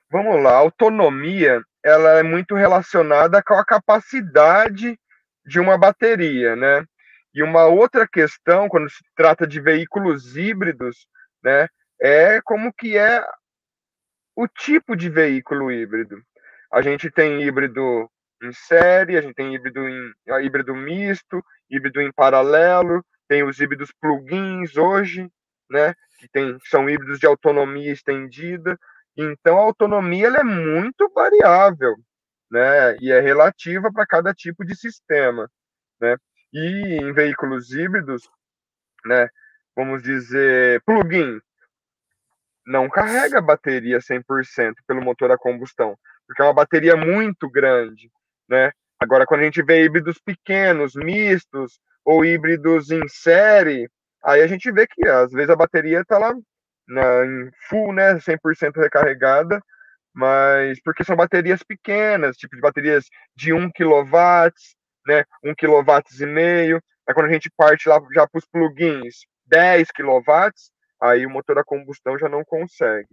Vamos 0.09 0.43
lá, 0.43 0.53
a 0.53 0.57
autonomia 0.57 1.61
ela 1.83 2.17
é 2.17 2.23
muito 2.23 2.55
relacionada 2.55 3.41
com 3.43 3.53
a 3.53 3.65
capacidade 3.65 4.99
de 5.45 5.59
uma 5.59 5.77
bateria, 5.77 6.55
né? 6.55 6.85
E 7.33 7.41
uma 7.41 7.65
outra 7.65 8.07
questão, 8.07 8.67
quando 8.67 8.89
se 8.89 9.03
trata 9.15 9.47
de 9.47 9.61
veículos 9.61 10.35
híbridos, 10.35 11.07
né, 11.43 11.67
é 12.01 12.41
como 12.41 12.73
que 12.73 12.97
é 12.97 13.25
o 14.35 14.47
tipo 14.47 14.95
de 14.95 15.09
veículo 15.09 15.71
híbrido. 15.71 16.21
A 16.71 16.81
gente 16.81 17.09
tem 17.09 17.41
híbrido 17.41 18.09
em 18.43 18.51
série, 18.51 19.17
a 19.17 19.21
gente 19.21 19.35
tem 19.35 19.53
híbrido 19.53 19.87
em 19.87 20.11
híbrido 20.43 20.75
misto, 20.75 21.43
híbrido 21.69 22.01
em 22.01 22.11
paralelo, 22.11 23.05
tem 23.27 23.43
os 23.43 23.59
híbridos 23.59 23.91
plugins 24.01 24.75
hoje, 24.75 25.29
né, 25.69 25.93
que 26.19 26.27
tem, 26.29 26.57
são 26.65 26.89
híbridos 26.89 27.19
de 27.19 27.27
autonomia 27.27 27.91
estendida. 27.91 28.77
Então 29.15 29.57
a 29.57 29.63
autonomia 29.63 30.27
ela 30.27 30.39
é 30.39 30.43
muito 30.43 31.09
variável, 31.13 31.95
né, 32.49 32.97
e 32.99 33.11
é 33.11 33.19
relativa 33.19 33.91
para 33.91 34.05
cada 34.05 34.33
tipo 34.33 34.65
de 34.65 34.75
sistema, 34.75 35.49
né? 35.99 36.17
E 36.53 36.99
em 37.01 37.13
veículos 37.13 37.71
híbridos, 37.71 38.29
né, 39.05 39.29
vamos 39.75 40.03
dizer, 40.03 40.81
plug-in, 40.85 41.39
não 42.65 42.89
carrega 42.89 43.41
bateria 43.41 43.99
100% 43.99 44.73
pelo 44.85 45.01
motor 45.01 45.31
a 45.31 45.37
combustão, 45.37 45.97
porque 46.27 46.41
é 46.41 46.45
uma 46.45 46.53
bateria 46.53 46.95
muito 46.95 47.49
grande, 47.49 48.11
né? 48.47 48.71
Agora, 48.99 49.25
quando 49.25 49.41
a 49.41 49.43
gente 49.45 49.63
vê 49.63 49.83
híbridos 49.83 50.19
pequenos, 50.19 50.93
mistos, 50.95 51.79
ou 52.05 52.23
híbridos 52.23 52.91
em 52.91 53.07
série, 53.07 53.89
aí 54.23 54.41
a 54.41 54.47
gente 54.47 54.71
vê 54.71 54.85
que 54.87 55.07
às 55.07 55.31
vezes 55.31 55.49
a 55.49 55.55
bateria 55.55 56.01
está 56.01 56.17
lá 56.17 56.33
na, 56.87 57.25
em 57.25 57.49
full, 57.67 57.93
né, 57.93 58.19
100% 58.19 58.77
recarregada, 58.77 59.61
mas 60.13 60.79
porque 60.83 61.03
são 61.03 61.15
baterias 61.15 61.63
pequenas, 61.63 62.37
tipo 62.37 62.55
de 62.55 62.61
baterias 62.61 63.05
de 63.35 63.53
1 63.53 63.71
kW, 63.71 64.51
né, 65.05 65.23
1 65.43 65.53
kW 65.55 66.21
e 66.21 66.25
meio. 66.25 66.83
Aí 67.07 67.13
quando 67.13 67.27
a 67.27 67.33
gente 67.33 67.49
parte 67.55 67.89
lá 67.89 67.99
já 68.13 68.27
para 68.27 68.39
os 68.39 68.45
plugins 68.45 69.25
10 69.45 69.89
kW, 69.91 70.51
aí 71.01 71.25
o 71.25 71.29
motor 71.29 71.57
a 71.57 71.63
combustão 71.63 72.17
já 72.17 72.29
não 72.29 72.43
consegue 72.43 73.09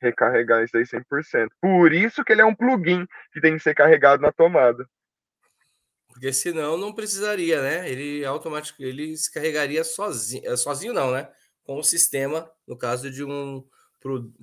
recarregar 0.00 0.64
isso 0.64 0.76
aí 0.76 0.84
100%. 0.84 1.48
Por 1.60 1.92
isso 1.92 2.24
que 2.24 2.32
ele 2.32 2.40
é 2.40 2.44
um 2.44 2.54
plugin 2.54 3.06
que 3.32 3.40
tem 3.40 3.56
que 3.56 3.62
ser 3.62 3.74
carregado 3.74 4.22
na 4.22 4.32
tomada. 4.32 4.88
Porque 6.08 6.32
senão 6.32 6.76
não 6.76 6.92
precisaria, 6.92 7.62
né? 7.62 7.88
Ele 7.88 8.24
automaticamente 8.24 8.82
ele 8.82 9.16
se 9.16 9.32
carregaria 9.32 9.84
sozinho, 9.84 10.42
eh, 10.44 10.56
sozinho 10.56 10.92
não, 10.92 11.12
né? 11.12 11.30
Com 11.62 11.78
o 11.78 11.84
sistema, 11.84 12.50
no 12.66 12.76
caso 12.76 13.10
de 13.10 13.22
um 13.22 13.64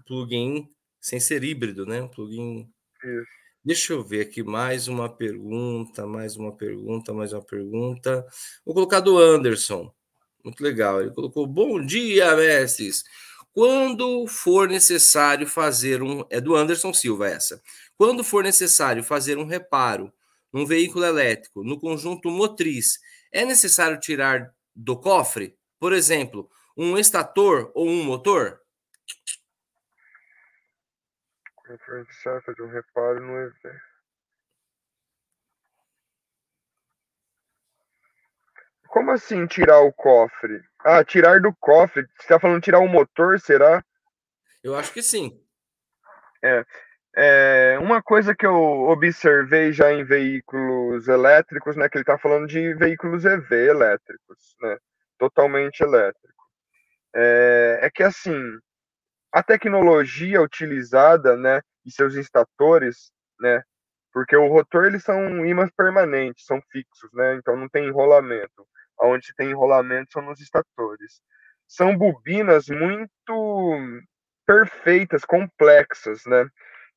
plugin 0.06 0.70
sem 1.02 1.20
ser 1.20 1.44
híbrido, 1.44 1.86
né? 1.86 2.02
Um 2.02 2.08
plugin 2.08 2.72
isso. 3.04 3.38
Deixa 3.68 3.92
eu 3.92 4.02
ver 4.02 4.22
aqui 4.22 4.42
mais 4.42 4.88
uma 4.88 5.10
pergunta, 5.10 6.08
mais 6.08 6.38
uma 6.38 6.56
pergunta, 6.56 7.14
mais 7.14 7.34
uma 7.34 7.42
pergunta. 7.42 8.26
Vou 8.66 8.74
colocar 8.74 9.02
do 9.02 9.18
Anderson. 9.18 9.94
Muito 10.42 10.64
legal. 10.64 11.02
Ele 11.02 11.12
colocou: 11.12 11.46
Bom 11.46 11.86
dia, 11.86 12.34
mestres. 12.38 13.04
Quando 13.52 14.26
for 14.26 14.70
necessário 14.70 15.46
fazer 15.46 16.02
um. 16.02 16.24
É 16.30 16.40
do 16.40 16.56
Anderson 16.56 16.94
Silva 16.94 17.28
essa. 17.28 17.62
Quando 17.98 18.24
for 18.24 18.42
necessário 18.42 19.04
fazer 19.04 19.38
um 19.38 19.46
reparo 19.46 20.14
num 20.54 20.66
veículo 20.66 21.04
elétrico, 21.04 21.62
no 21.62 21.78
conjunto 21.78 22.32
motriz, 22.32 23.00
é 23.34 23.44
necessário 23.44 24.00
tirar 24.00 24.50
do 24.74 24.96
cofre, 24.96 25.58
por 25.78 25.92
exemplo, 25.92 26.50
um 26.78 26.98
estator 26.98 27.70
ou 27.76 27.86
um 27.86 28.02
motor? 28.02 28.62
Quando 31.68 31.80
for 31.80 32.00
necessário 32.00 32.42
fazer 32.44 32.62
um 32.62 32.70
reparo 32.70 33.20
no 33.20 33.38
evento. 33.42 33.82
Como 38.88 39.12
assim 39.12 39.46
tirar 39.46 39.82
o 39.82 39.92
cofre? 39.92 40.64
Ah, 40.80 41.04
tirar 41.04 41.42
do 41.42 41.54
cofre. 41.60 42.04
Você 42.04 42.22
está 42.22 42.40
falando 42.40 42.62
tirar 42.62 42.80
o 42.80 42.88
motor, 42.88 43.38
será? 43.38 43.84
Eu 44.64 44.76
acho 44.76 44.94
que 44.94 45.04
sim. 45.04 45.44
É, 46.42 46.66
é, 47.18 47.80
uma 47.80 48.02
coisa 48.02 48.34
que 48.34 48.46
eu 48.46 48.56
observei 48.56 49.74
já 49.74 49.92
em 49.92 50.06
veículos 50.06 51.10
elétricos, 51.10 51.76
né, 51.76 51.90
que 51.90 51.98
ele 51.98 52.04
está 52.04 52.18
falando 52.18 52.48
de 52.48 52.76
veículos 52.76 53.26
EV 53.26 53.52
elétricos, 53.52 54.56
né, 54.62 54.78
totalmente 55.18 55.82
elétrico, 55.82 56.44
é, 57.14 57.80
é, 57.82 57.90
que 57.90 58.04
assim 58.04 58.40
a 59.32 59.44
tecnologia 59.44 60.42
utilizada, 60.42 61.36
né, 61.38 61.62
e 61.86 61.92
seus 61.92 62.16
instatores, 62.16 63.12
né, 63.40 63.62
porque 64.14 64.36
o 64.36 64.48
rotor 64.48 64.86
eles 64.86 65.04
são 65.04 65.46
ímãs 65.46 65.70
permanentes, 65.76 66.46
são 66.46 66.62
fixos, 66.72 67.10
né, 67.14 67.36
então 67.36 67.56
não 67.56 67.70
tem 67.70 67.88
enrolamento 67.88 68.68
onde 69.00 69.34
tem 69.36 69.52
enrolamento 69.52 70.12
são 70.12 70.22
nos 70.22 70.40
estatores. 70.42 71.22
São 71.68 71.98
bobinas 71.98 72.68
muito 72.70 73.78
perfeitas, 74.46 75.26
complexas, 75.26 76.24
né? 76.26 76.48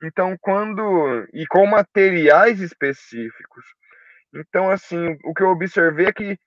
Então, 0.02 0.36
quando. 0.40 1.26
e 1.32 1.46
com 1.46 1.66
materiais 1.66 2.60
específicos. 2.60 3.64
Então, 4.34 4.70
assim, 4.70 5.18
o 5.24 5.34
que 5.34 5.42
eu 5.42 5.48
observei 5.48 6.06
é 6.06 6.12
que 6.12 6.38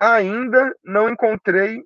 ainda 0.00 0.74
não 0.84 1.08
encontrei 1.08 1.82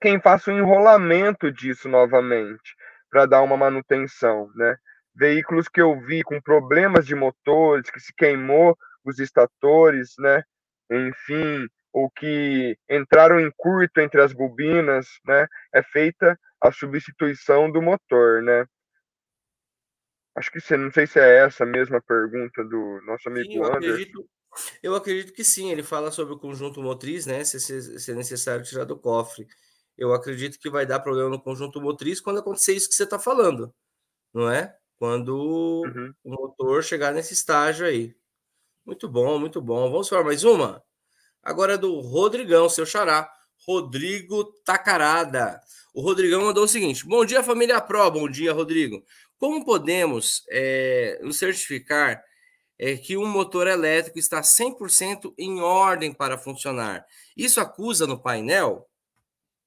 quem 0.00 0.20
faça 0.20 0.50
o 0.50 0.56
enrolamento 0.56 1.50
disso 1.50 1.88
novamente, 1.88 2.74
para 3.10 3.26
dar 3.26 3.42
uma 3.42 3.56
manutenção, 3.56 4.50
né? 4.54 4.76
Veículos 5.14 5.68
que 5.68 5.80
eu 5.80 6.00
vi 6.00 6.22
com 6.22 6.40
problemas 6.40 7.06
de 7.06 7.14
motores, 7.14 7.90
que 7.90 8.00
se 8.00 8.12
queimou 8.14 8.76
os 9.04 9.18
estatores, 9.18 10.14
né? 10.18 10.42
Enfim, 10.90 11.68
ou 11.94 12.10
que 12.10 12.76
entraram 12.90 13.38
em 13.38 13.50
curto 13.56 14.00
entre 14.00 14.20
as 14.20 14.32
bobinas, 14.32 15.06
né, 15.24 15.46
é 15.72 15.80
feita 15.80 16.38
a 16.60 16.72
substituição 16.72 17.70
do 17.70 17.80
motor, 17.80 18.42
né? 18.42 18.66
Acho 20.36 20.50
que 20.50 20.60
você 20.60 20.76
não 20.76 20.90
sei 20.90 21.06
se 21.06 21.20
é 21.20 21.44
essa 21.44 21.64
mesma 21.64 22.02
pergunta 22.02 22.64
do 22.64 23.00
nosso 23.06 23.28
amigo 23.28 23.46
sim, 23.46 23.58
eu 23.58 23.64
Anderson. 23.64 23.92
Acredito, 23.92 24.28
eu 24.82 24.94
acredito 24.96 25.32
que 25.32 25.44
sim. 25.44 25.70
Ele 25.70 25.84
fala 25.84 26.10
sobre 26.10 26.34
o 26.34 26.38
conjunto 26.38 26.82
motriz, 26.82 27.26
né? 27.26 27.44
Se, 27.44 27.60
se, 27.60 28.00
se 28.00 28.10
é 28.10 28.14
necessário 28.14 28.64
tirar 28.64 28.84
do 28.84 28.98
cofre. 28.98 29.46
Eu 29.96 30.12
acredito 30.12 30.58
que 30.58 30.70
vai 30.70 30.84
dar 30.84 31.00
problema 31.00 31.30
no 31.30 31.40
conjunto 31.40 31.80
motriz 31.80 32.20
quando 32.20 32.40
acontecer 32.40 32.74
isso 32.74 32.88
que 32.88 32.94
você 32.94 33.04
está 33.04 33.18
falando, 33.18 33.72
não 34.32 34.50
é? 34.50 34.76
Quando 34.96 35.36
uhum. 35.36 36.14
o 36.24 36.30
motor 36.30 36.82
chegar 36.82 37.12
nesse 37.12 37.34
estágio 37.34 37.86
aí. 37.86 38.14
Muito 38.84 39.08
bom, 39.08 39.38
muito 39.38 39.60
bom. 39.60 39.90
Vamos 39.90 40.08
para 40.08 40.24
mais 40.24 40.44
uma? 40.44 40.82
Agora 41.42 41.74
é 41.74 41.78
do 41.78 42.00
Rodrigão, 42.00 42.68
seu 42.68 42.86
xará. 42.86 43.30
Rodrigo 43.66 44.44
Tacarada. 44.64 45.60
O 45.94 46.02
Rodrigão 46.02 46.44
mandou 46.44 46.64
o 46.64 46.68
seguinte: 46.68 47.06
Bom 47.06 47.24
dia, 47.24 47.42
família 47.42 47.80
Pro. 47.80 48.10
Bom 48.10 48.28
dia, 48.28 48.52
Rodrigo. 48.52 49.02
Como 49.38 49.64
podemos 49.64 50.42
é, 50.50 51.18
nos 51.22 51.38
certificar 51.38 52.22
é, 52.78 52.96
que 52.96 53.16
um 53.16 53.26
motor 53.26 53.66
elétrico 53.66 54.18
está 54.18 54.40
100% 54.40 55.34
em 55.38 55.60
ordem 55.60 56.12
para 56.12 56.38
funcionar? 56.38 57.04
Isso 57.36 57.60
acusa 57.60 58.06
no 58.06 58.20
painel? 58.20 58.88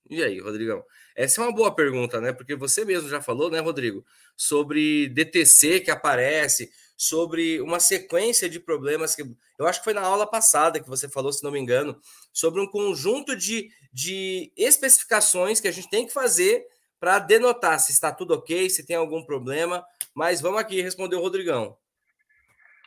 E 0.10 0.24
aí, 0.24 0.40
Rodrigão? 0.40 0.84
Essa 1.16 1.42
é 1.42 1.44
uma 1.44 1.54
boa 1.54 1.74
pergunta, 1.74 2.22
né? 2.22 2.32
Porque 2.32 2.56
você 2.56 2.86
mesmo 2.86 3.10
já 3.10 3.22
falou, 3.22 3.50
né, 3.50 3.60
Rodrigo, 3.60 4.06
sobre 4.36 5.10
DTC 5.10 5.82
que 5.82 5.92
aparece, 5.92 6.72
sobre 6.96 7.60
uma 7.62 7.80
sequência 7.80 8.50
de 8.50 8.60
problemas 8.60 9.16
que 9.16 9.24
eu 9.58 9.66
acho 9.66 9.80
que 9.80 9.86
foi 9.86 9.94
na 9.94 10.02
aula 10.02 10.28
passada 10.28 10.80
que 10.80 10.88
você 10.88 11.10
falou, 11.10 11.32
se 11.32 11.44
não 11.44 11.52
me 11.52 11.60
engano, 11.60 12.00
sobre 12.32 12.62
um 12.62 12.68
conjunto 12.68 13.36
de, 13.36 13.70
de 13.92 14.52
especificações 14.56 15.60
que 15.60 15.68
a 15.68 15.72
gente 15.72 15.90
tem 15.90 16.06
que 16.06 16.14
fazer 16.14 16.66
para 17.00 17.20
denotar 17.20 17.80
se 17.80 17.92
está 17.92 18.12
tudo 18.12 18.34
ok, 18.36 18.70
se 18.70 18.86
tem 18.86 18.96
algum 18.96 19.24
problema. 19.24 19.84
Mas 20.14 20.42
vamos 20.42 20.60
aqui 20.60 20.82
responder 20.82 21.16
o 21.16 21.22
Rodrigão. 21.22 21.76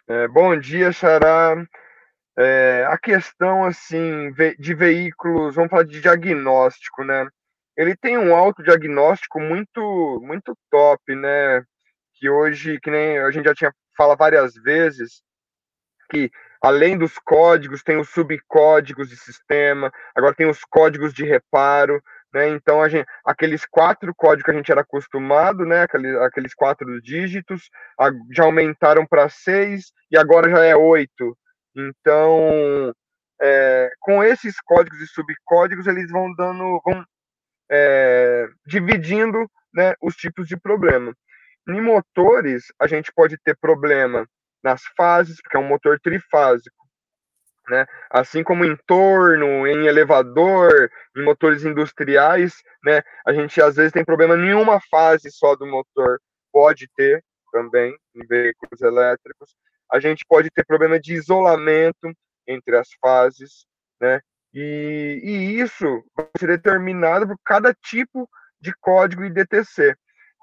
É, 0.08 0.26
bom 0.28 0.58
dia, 0.58 0.92
Xará. 0.92 1.56
É, 2.38 2.84
a 2.88 2.98
questão 2.98 3.64
assim 3.64 4.32
de 4.58 4.74
veículos, 4.74 5.54
vamos 5.56 5.70
falar 5.70 5.84
de 5.84 6.00
diagnóstico, 6.00 7.04
né? 7.04 7.26
Ele 7.76 7.96
tem 7.96 8.18
um 8.18 8.34
autodiagnóstico 8.34 9.40
muito 9.40 10.20
muito 10.22 10.56
top, 10.70 11.14
né? 11.14 11.62
Que 12.14 12.28
hoje, 12.30 12.78
que 12.80 12.90
nem 12.90 13.18
a 13.18 13.30
gente 13.30 13.46
já 13.46 13.54
tinha 13.54 13.72
fala 13.96 14.16
várias 14.16 14.54
vezes 14.54 15.22
que 16.10 16.30
além 16.62 16.98
dos 16.98 17.18
códigos 17.18 17.82
tem 17.82 17.98
os 17.98 18.10
subcódigos 18.10 19.08
de 19.08 19.16
sistema, 19.16 19.90
agora 20.14 20.34
tem 20.34 20.48
os 20.48 20.62
códigos 20.64 21.14
de 21.14 21.24
reparo, 21.24 22.02
né? 22.34 22.48
Então 22.50 22.82
a 22.82 22.88
gente, 22.88 23.06
aqueles 23.24 23.64
quatro 23.64 24.14
códigos 24.14 24.44
que 24.44 24.50
a 24.50 24.54
gente 24.54 24.70
era 24.70 24.82
acostumado, 24.82 25.64
né? 25.64 25.82
Aqueles, 25.82 26.16
aqueles 26.16 26.54
quatro 26.54 27.00
dígitos, 27.00 27.70
já 28.30 28.44
aumentaram 28.44 29.06
para 29.06 29.28
seis 29.28 29.92
e 30.10 30.18
agora 30.18 30.50
já 30.50 30.64
é 30.64 30.76
oito. 30.76 31.36
Então, 31.74 32.92
é, 33.40 33.90
com 34.00 34.22
esses 34.22 34.60
códigos 34.60 35.00
e 35.00 35.06
subcódigos, 35.06 35.86
eles 35.86 36.10
vão 36.10 36.34
dando, 36.34 36.80
vão 36.84 37.04
é, 37.70 38.46
dividindo, 38.66 39.48
né, 39.72 39.94
os 40.02 40.14
tipos 40.16 40.48
de 40.48 40.56
problema. 40.56 41.14
Em 41.68 41.80
motores, 41.80 42.64
a 42.80 42.86
gente 42.86 43.12
pode 43.12 43.36
ter 43.38 43.56
problema 43.56 44.26
nas 44.62 44.82
fases, 44.96 45.40
porque 45.40 45.56
é 45.56 45.60
um 45.60 45.68
motor 45.68 45.98
trifásico. 46.00 46.76
Né? 47.68 47.86
Assim 48.10 48.42
como 48.42 48.64
em 48.64 48.76
torno, 48.86 49.66
em 49.66 49.86
elevador, 49.86 50.90
em 51.16 51.22
motores 51.22 51.64
industriais, 51.64 52.54
né? 52.84 53.00
a 53.24 53.32
gente 53.32 53.62
às 53.62 53.76
vezes 53.76 53.92
tem 53.92 54.04
problema 54.04 54.34
em 54.34 54.54
uma 54.54 54.80
fase 54.90 55.30
só 55.30 55.54
do 55.54 55.66
motor. 55.66 56.20
Pode 56.52 56.88
ter 56.96 57.22
também 57.52 57.96
em 58.16 58.26
veículos 58.26 58.80
elétricos. 58.80 59.54
A 59.92 59.98
gente 60.00 60.24
pode 60.26 60.50
ter 60.50 60.64
problema 60.64 60.98
de 61.00 61.14
isolamento 61.14 62.12
entre 62.46 62.76
as 62.76 62.88
fases, 63.00 63.66
né? 64.00 64.20
E, 64.52 65.20
e 65.22 65.60
isso 65.60 66.04
vai 66.16 66.26
ser 66.36 66.48
determinado 66.48 67.26
por 67.26 67.36
cada 67.44 67.72
tipo 67.74 68.28
de 68.60 68.72
código 68.80 69.24
IDTC. 69.24 69.94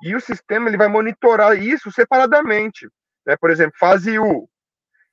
E 0.03 0.15
o 0.15 0.21
sistema 0.21 0.69
ele 0.69 0.77
vai 0.77 0.87
monitorar 0.87 1.57
isso 1.57 1.91
separadamente. 1.91 2.87
Né? 3.25 3.35
Por 3.35 3.49
exemplo, 3.49 3.77
fase 3.77 4.17
U. 4.17 4.49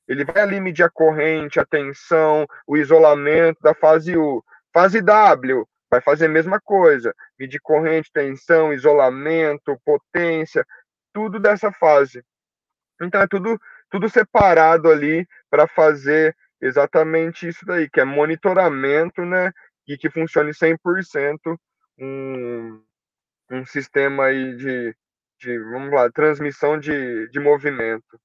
Ele 0.06 0.24
vai 0.24 0.42
ali 0.42 0.60
medir 0.60 0.84
a 0.84 0.90
corrente, 0.90 1.58
a 1.58 1.64
tensão, 1.64 2.46
o 2.66 2.76
isolamento 2.76 3.60
da 3.62 3.74
fase 3.74 4.16
U. 4.16 4.44
Fase 4.72 5.00
W 5.00 5.66
vai 5.90 6.00
fazer 6.00 6.26
a 6.26 6.28
mesma 6.30 6.60
coisa. 6.60 7.14
Medir 7.38 7.60
corrente, 7.62 8.10
tensão, 8.12 8.72
isolamento, 8.72 9.80
potência, 9.84 10.64
tudo 11.12 11.40
dessa 11.40 11.72
fase. 11.72 12.22
Então 13.00 13.22
é 13.22 13.26
tudo, 13.26 13.58
tudo 13.90 14.08
separado 14.08 14.90
ali 14.90 15.26
para 15.50 15.66
fazer 15.68 16.36
exatamente 16.60 17.48
isso 17.48 17.64
daí, 17.66 17.88
que 17.88 18.00
é 18.00 18.04
monitoramento, 18.04 19.24
né? 19.24 19.52
E 19.86 19.98
que 19.98 20.10
funcione 20.10 20.52
100% 20.52 21.58
um, 21.98 22.82
um 23.50 23.64
sistema 23.66 24.26
aí 24.26 24.56
de, 24.56 24.96
de 25.40 25.58
vamos 25.58 25.92
lá, 25.92 26.10
transmissão 26.10 26.78
de, 26.78 27.28
de 27.28 27.38
movimento. 27.38 28.18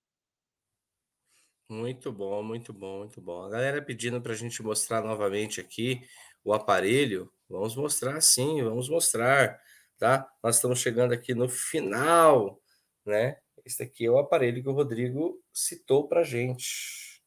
Muito 1.69 2.11
bom, 2.11 2.41
muito 2.41 2.73
bom, 2.73 2.99
muito 2.99 3.21
bom. 3.21 3.43
A 3.43 3.49
galera 3.49 3.81
pedindo 3.81 4.19
para 4.19 4.31
a 4.31 4.35
gente 4.35 4.63
mostrar 4.63 5.03
novamente 5.03 5.61
aqui 5.61 6.01
o 6.43 6.51
aparelho. 6.51 7.31
Vamos 7.47 7.75
mostrar 7.75 8.19
sim, 8.21 8.63
vamos 8.63 8.89
mostrar, 8.89 9.59
tá? 9.97 10.27
Nós 10.43 10.55
estamos 10.55 10.79
chegando 10.79 11.13
aqui 11.13 11.35
no 11.35 11.47
final, 11.47 12.59
né? 13.05 13.37
Esse 13.65 13.83
aqui 13.83 14.05
é 14.05 14.11
o 14.11 14.17
aparelho 14.17 14.61
que 14.61 14.69
o 14.69 14.73
Rodrigo 14.73 15.41
citou 15.53 16.07
para 16.07 16.23
gente. 16.23 17.21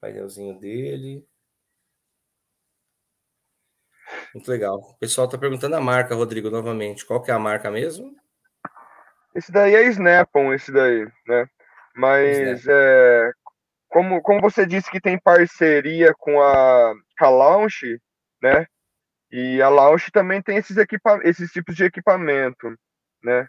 Painelzinho 0.00 0.58
dele. 0.58 1.26
Muito 4.34 4.50
legal. 4.50 4.78
O 4.78 4.98
pessoal 4.98 5.26
está 5.26 5.38
perguntando 5.38 5.76
a 5.76 5.80
marca, 5.80 6.14
Rodrigo, 6.14 6.50
novamente. 6.50 7.06
Qual 7.06 7.22
que 7.22 7.30
é 7.30 7.34
a 7.34 7.38
marca 7.38 7.70
mesmo? 7.70 8.14
Esse 9.34 9.50
daí 9.50 9.74
é 9.74 9.84
Snap-on, 9.88 10.52
esse 10.52 10.70
daí, 10.70 11.06
né? 11.26 11.48
Mas 11.96 12.66
é, 12.66 13.32
como, 13.88 14.20
como 14.22 14.40
você 14.40 14.66
disse 14.66 14.90
que 14.90 15.00
tem 15.00 15.18
parceria 15.18 16.12
com 16.18 16.40
a, 16.42 16.94
com 17.18 17.24
a 17.24 17.30
Launch, 17.30 18.00
né? 18.42 18.66
E 19.30 19.62
a 19.62 19.68
Launch 19.68 20.10
também 20.12 20.42
tem 20.42 20.56
esses, 20.56 20.76
equipa 20.76 21.20
esses 21.24 21.50
tipos 21.50 21.74
de 21.74 21.84
equipamento, 21.84 22.72
né? 23.22 23.48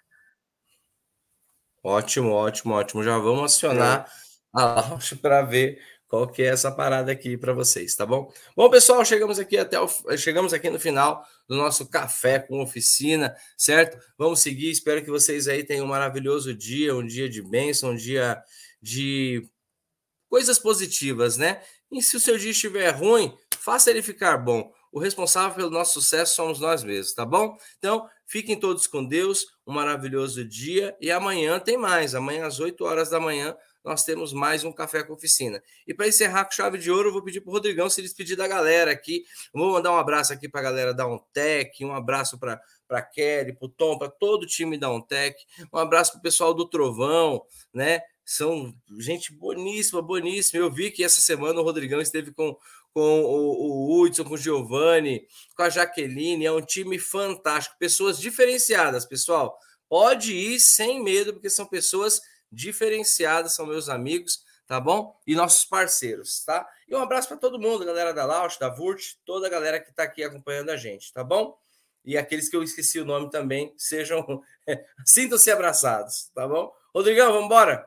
Ótimo, 1.85 2.31
ótimo, 2.31 2.73
ótimo. 2.73 3.03
Já 3.03 3.19
vamos 3.19 3.43
acionar 3.43 4.11
é. 4.11 4.59
a 4.59 4.65
Launch 4.65 5.15
para 5.17 5.43
ver 5.43 5.79
qual 6.07 6.27
que 6.27 6.41
é 6.41 6.47
essa 6.47 6.71
parada 6.71 7.11
aqui 7.11 7.37
para 7.37 7.53
vocês, 7.53 7.93
tá 7.93 8.07
bom? 8.07 8.33
Bom, 8.57 8.71
pessoal, 8.71 9.05
chegamos 9.05 9.37
aqui 9.37 9.55
até 9.55 9.79
o, 9.79 9.87
chegamos 10.17 10.51
aqui 10.51 10.67
no 10.67 10.79
final 10.79 11.23
do 11.47 11.55
nosso 11.55 11.87
café 11.87 12.39
com 12.39 12.59
oficina, 12.59 13.35
certo? 13.55 14.03
Vamos 14.17 14.39
seguir, 14.39 14.71
espero 14.71 15.03
que 15.03 15.11
vocês 15.11 15.47
aí 15.47 15.63
tenham 15.63 15.85
um 15.85 15.89
maravilhoso 15.89 16.55
dia, 16.55 16.95
um 16.95 17.05
dia 17.05 17.29
de 17.29 17.43
bênção, 17.43 17.91
um 17.91 17.95
dia 17.95 18.41
de 18.81 19.47
coisas 20.27 20.57
positivas, 20.57 21.37
né? 21.37 21.61
E 21.91 22.01
se 22.01 22.17
o 22.17 22.19
seu 22.19 22.35
dia 22.35 22.49
estiver 22.49 22.89
ruim, 22.89 23.37
faça 23.59 23.91
ele 23.91 24.01
ficar 24.01 24.39
bom. 24.39 24.73
O 24.91 24.99
responsável 24.99 25.55
pelo 25.55 25.69
nosso 25.69 26.01
sucesso 26.01 26.35
somos 26.35 26.59
nós 26.59 26.83
mesmos, 26.83 27.13
tá 27.13 27.25
bom? 27.25 27.55
Então, 27.77 28.09
fiquem 28.25 28.59
todos 28.59 28.87
com 28.87 29.03
Deus, 29.03 29.45
um 29.65 29.73
maravilhoso 29.73 30.43
dia 30.43 30.95
e 30.99 31.11
amanhã 31.11 31.59
tem 31.59 31.77
mais. 31.77 32.15
Amanhã 32.15 32.45
às 32.45 32.59
8 32.59 32.83
horas 32.83 33.09
da 33.09 33.19
manhã 33.19 33.55
nós 33.83 34.03
temos 34.03 34.33
mais 34.33 34.63
um 34.63 34.71
Café 34.71 35.03
com 35.03 35.13
Oficina. 35.13 35.61
E 35.87 35.93
para 35.93 36.07
encerrar 36.07 36.45
com 36.45 36.51
chave 36.51 36.77
de 36.79 36.89
ouro, 36.89 37.09
eu 37.09 37.13
vou 37.13 37.23
pedir 37.23 37.39
para 37.41 37.51
o 37.51 37.53
Rodrigão 37.53 37.87
se 37.87 38.01
despedir 38.01 38.35
da 38.35 38.47
galera 38.47 38.91
aqui. 38.91 39.23
vou 39.53 39.71
mandar 39.73 39.91
um 39.91 39.97
abraço 39.97 40.33
aqui 40.33 40.49
para 40.49 40.61
a 40.61 40.63
galera 40.63 40.93
da 40.93 41.07
Ontec, 41.07 41.85
um 41.85 41.93
abraço 41.93 42.39
para 42.39 42.59
para 42.87 43.01
Kelly, 43.01 43.53
para 43.53 43.65
o 43.65 43.69
Tom, 43.69 43.97
para 43.97 44.09
todo 44.09 44.43
o 44.43 44.47
time 44.47 44.77
da 44.77 44.91
Ontec, 44.91 45.35
um 45.73 45.77
abraço 45.77 46.11
para 46.11 46.19
o 46.19 46.21
pessoal 46.21 46.53
do 46.53 46.67
Trovão, 46.67 47.41
né? 47.73 48.01
São 48.23 48.73
gente 48.99 49.31
boníssima, 49.33 50.01
boníssima. 50.01 50.59
Eu 50.63 50.71
vi 50.71 50.89
que 50.89 51.03
essa 51.03 51.21
semana 51.21 51.59
o 51.59 51.63
Rodrigão 51.63 52.01
esteve 52.01 52.31
com, 52.31 52.57
com 52.95 53.23
o, 53.25 53.91
o 53.91 54.01
Hudson, 54.01 54.23
com 54.23 54.35
o 54.35 54.37
Giovanni, 54.37 55.27
com 55.53 55.63
a 55.63 55.69
Jaqueline. 55.69 56.45
É 56.45 56.51
um 56.51 56.61
time 56.61 56.97
fantástico, 56.97 57.75
pessoas 57.77 58.17
diferenciadas, 58.17 59.05
pessoal. 59.05 59.59
Pode 59.89 60.33
ir 60.33 60.61
sem 60.61 61.03
medo, 61.03 61.33
porque 61.33 61.49
são 61.49 61.65
pessoas 61.65 62.21
diferenciadas, 62.49 63.53
são 63.53 63.65
meus 63.65 63.89
amigos, 63.89 64.45
tá 64.65 64.79
bom? 64.79 65.13
E 65.27 65.35
nossos 65.35 65.65
parceiros, 65.65 66.45
tá? 66.45 66.65
E 66.87 66.95
um 66.95 66.99
abraço 66.99 67.27
para 67.27 67.35
todo 67.35 67.59
mundo, 67.59 67.83
galera 67.83 68.13
da 68.13 68.25
Lausch, 68.25 68.57
da 68.57 68.69
Vurt, 68.69 69.15
toda 69.25 69.47
a 69.47 69.49
galera 69.49 69.77
que 69.81 69.89
está 69.89 70.03
aqui 70.03 70.23
acompanhando 70.23 70.69
a 70.69 70.77
gente, 70.77 71.11
tá 71.11 71.21
bom? 71.21 71.59
E 72.05 72.17
aqueles 72.17 72.47
que 72.47 72.55
eu 72.55 72.63
esqueci 72.63 72.97
o 72.97 73.05
nome 73.05 73.29
também, 73.29 73.73
sejam. 73.77 74.41
Sintam-se 75.05 75.51
abraçados, 75.51 76.31
tá 76.33 76.47
bom? 76.47 76.73
Rodrigão, 76.93 77.33
vamos 77.33 77.47
embora? 77.47 77.85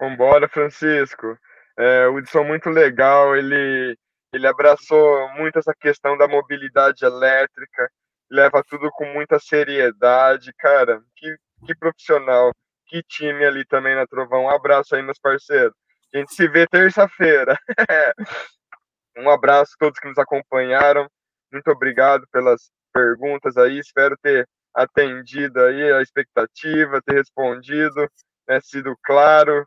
Vambora, 0.00 0.48
Francisco. 0.48 1.38
É, 1.80 2.06
o 2.08 2.16
Hudson 2.16 2.44
muito 2.44 2.68
legal, 2.68 3.34
ele, 3.34 3.96
ele 4.34 4.46
abraçou 4.46 5.30
muito 5.30 5.58
essa 5.58 5.72
questão 5.80 6.14
da 6.18 6.28
mobilidade 6.28 7.06
elétrica, 7.06 7.90
leva 8.30 8.62
tudo 8.68 8.90
com 8.90 9.06
muita 9.06 9.38
seriedade, 9.38 10.52
cara, 10.58 11.00
que, 11.16 11.34
que 11.66 11.74
profissional 11.74 12.52
que 12.86 13.02
time 13.04 13.46
ali 13.46 13.64
também 13.64 13.94
na 13.94 14.06
Trovão. 14.06 14.44
Um 14.44 14.50
abraço 14.50 14.94
aí, 14.94 15.02
meus 15.02 15.18
parceiros. 15.18 15.72
A 16.12 16.18
gente 16.18 16.34
se 16.34 16.46
vê 16.48 16.66
terça-feira. 16.66 17.56
um 19.16 19.30
abraço 19.30 19.72
a 19.76 19.78
todos 19.78 19.98
que 19.98 20.08
nos 20.08 20.18
acompanharam. 20.18 21.08
Muito 21.50 21.70
obrigado 21.70 22.26
pelas 22.30 22.70
perguntas 22.92 23.56
aí. 23.56 23.78
Espero 23.78 24.18
ter 24.20 24.46
atendido 24.74 25.62
aí 25.62 25.92
a 25.92 26.02
expectativa, 26.02 27.00
ter 27.00 27.14
respondido, 27.14 28.06
né, 28.46 28.60
sido 28.60 28.94
claro. 29.02 29.66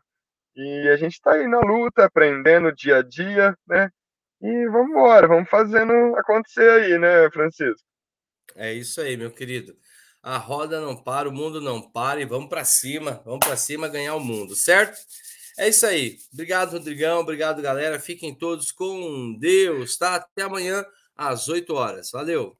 E 0.56 0.88
a 0.88 0.96
gente 0.96 1.14
está 1.14 1.32
aí 1.32 1.46
na 1.48 1.60
luta, 1.60 2.04
aprendendo 2.04 2.74
dia 2.74 2.98
a 2.98 3.02
dia, 3.02 3.56
né? 3.66 3.88
E 4.40 4.68
vamos 4.68 4.90
embora, 4.90 5.26
vamos 5.26 5.48
fazendo 5.48 5.92
acontecer 6.16 6.68
aí, 6.70 6.98
né, 6.98 7.30
Francisco? 7.30 7.86
É 8.56 8.72
isso 8.72 9.00
aí, 9.00 9.16
meu 9.16 9.30
querido 9.30 9.76
a 10.24 10.38
roda 10.38 10.80
não 10.80 10.96
para, 10.96 11.28
o 11.28 11.32
mundo 11.32 11.60
não 11.60 11.82
para 11.82 12.22
e 12.22 12.24
vamos 12.24 12.48
para 12.48 12.64
cima, 12.64 13.22
vamos 13.26 13.46
para 13.46 13.58
cima 13.58 13.88
ganhar 13.88 14.14
o 14.14 14.20
mundo, 14.20 14.56
certo? 14.56 14.98
É 15.58 15.68
isso 15.68 15.86
aí. 15.86 16.16
Obrigado, 16.32 16.72
Rodrigão. 16.72 17.20
Obrigado, 17.20 17.60
galera. 17.60 18.00
Fiquem 18.00 18.34
todos 18.34 18.72
com 18.72 19.36
Deus, 19.38 19.98
tá? 19.98 20.14
Até 20.16 20.42
amanhã 20.42 20.84
às 21.14 21.46
8 21.48 21.74
horas. 21.74 22.10
Valeu. 22.10 22.56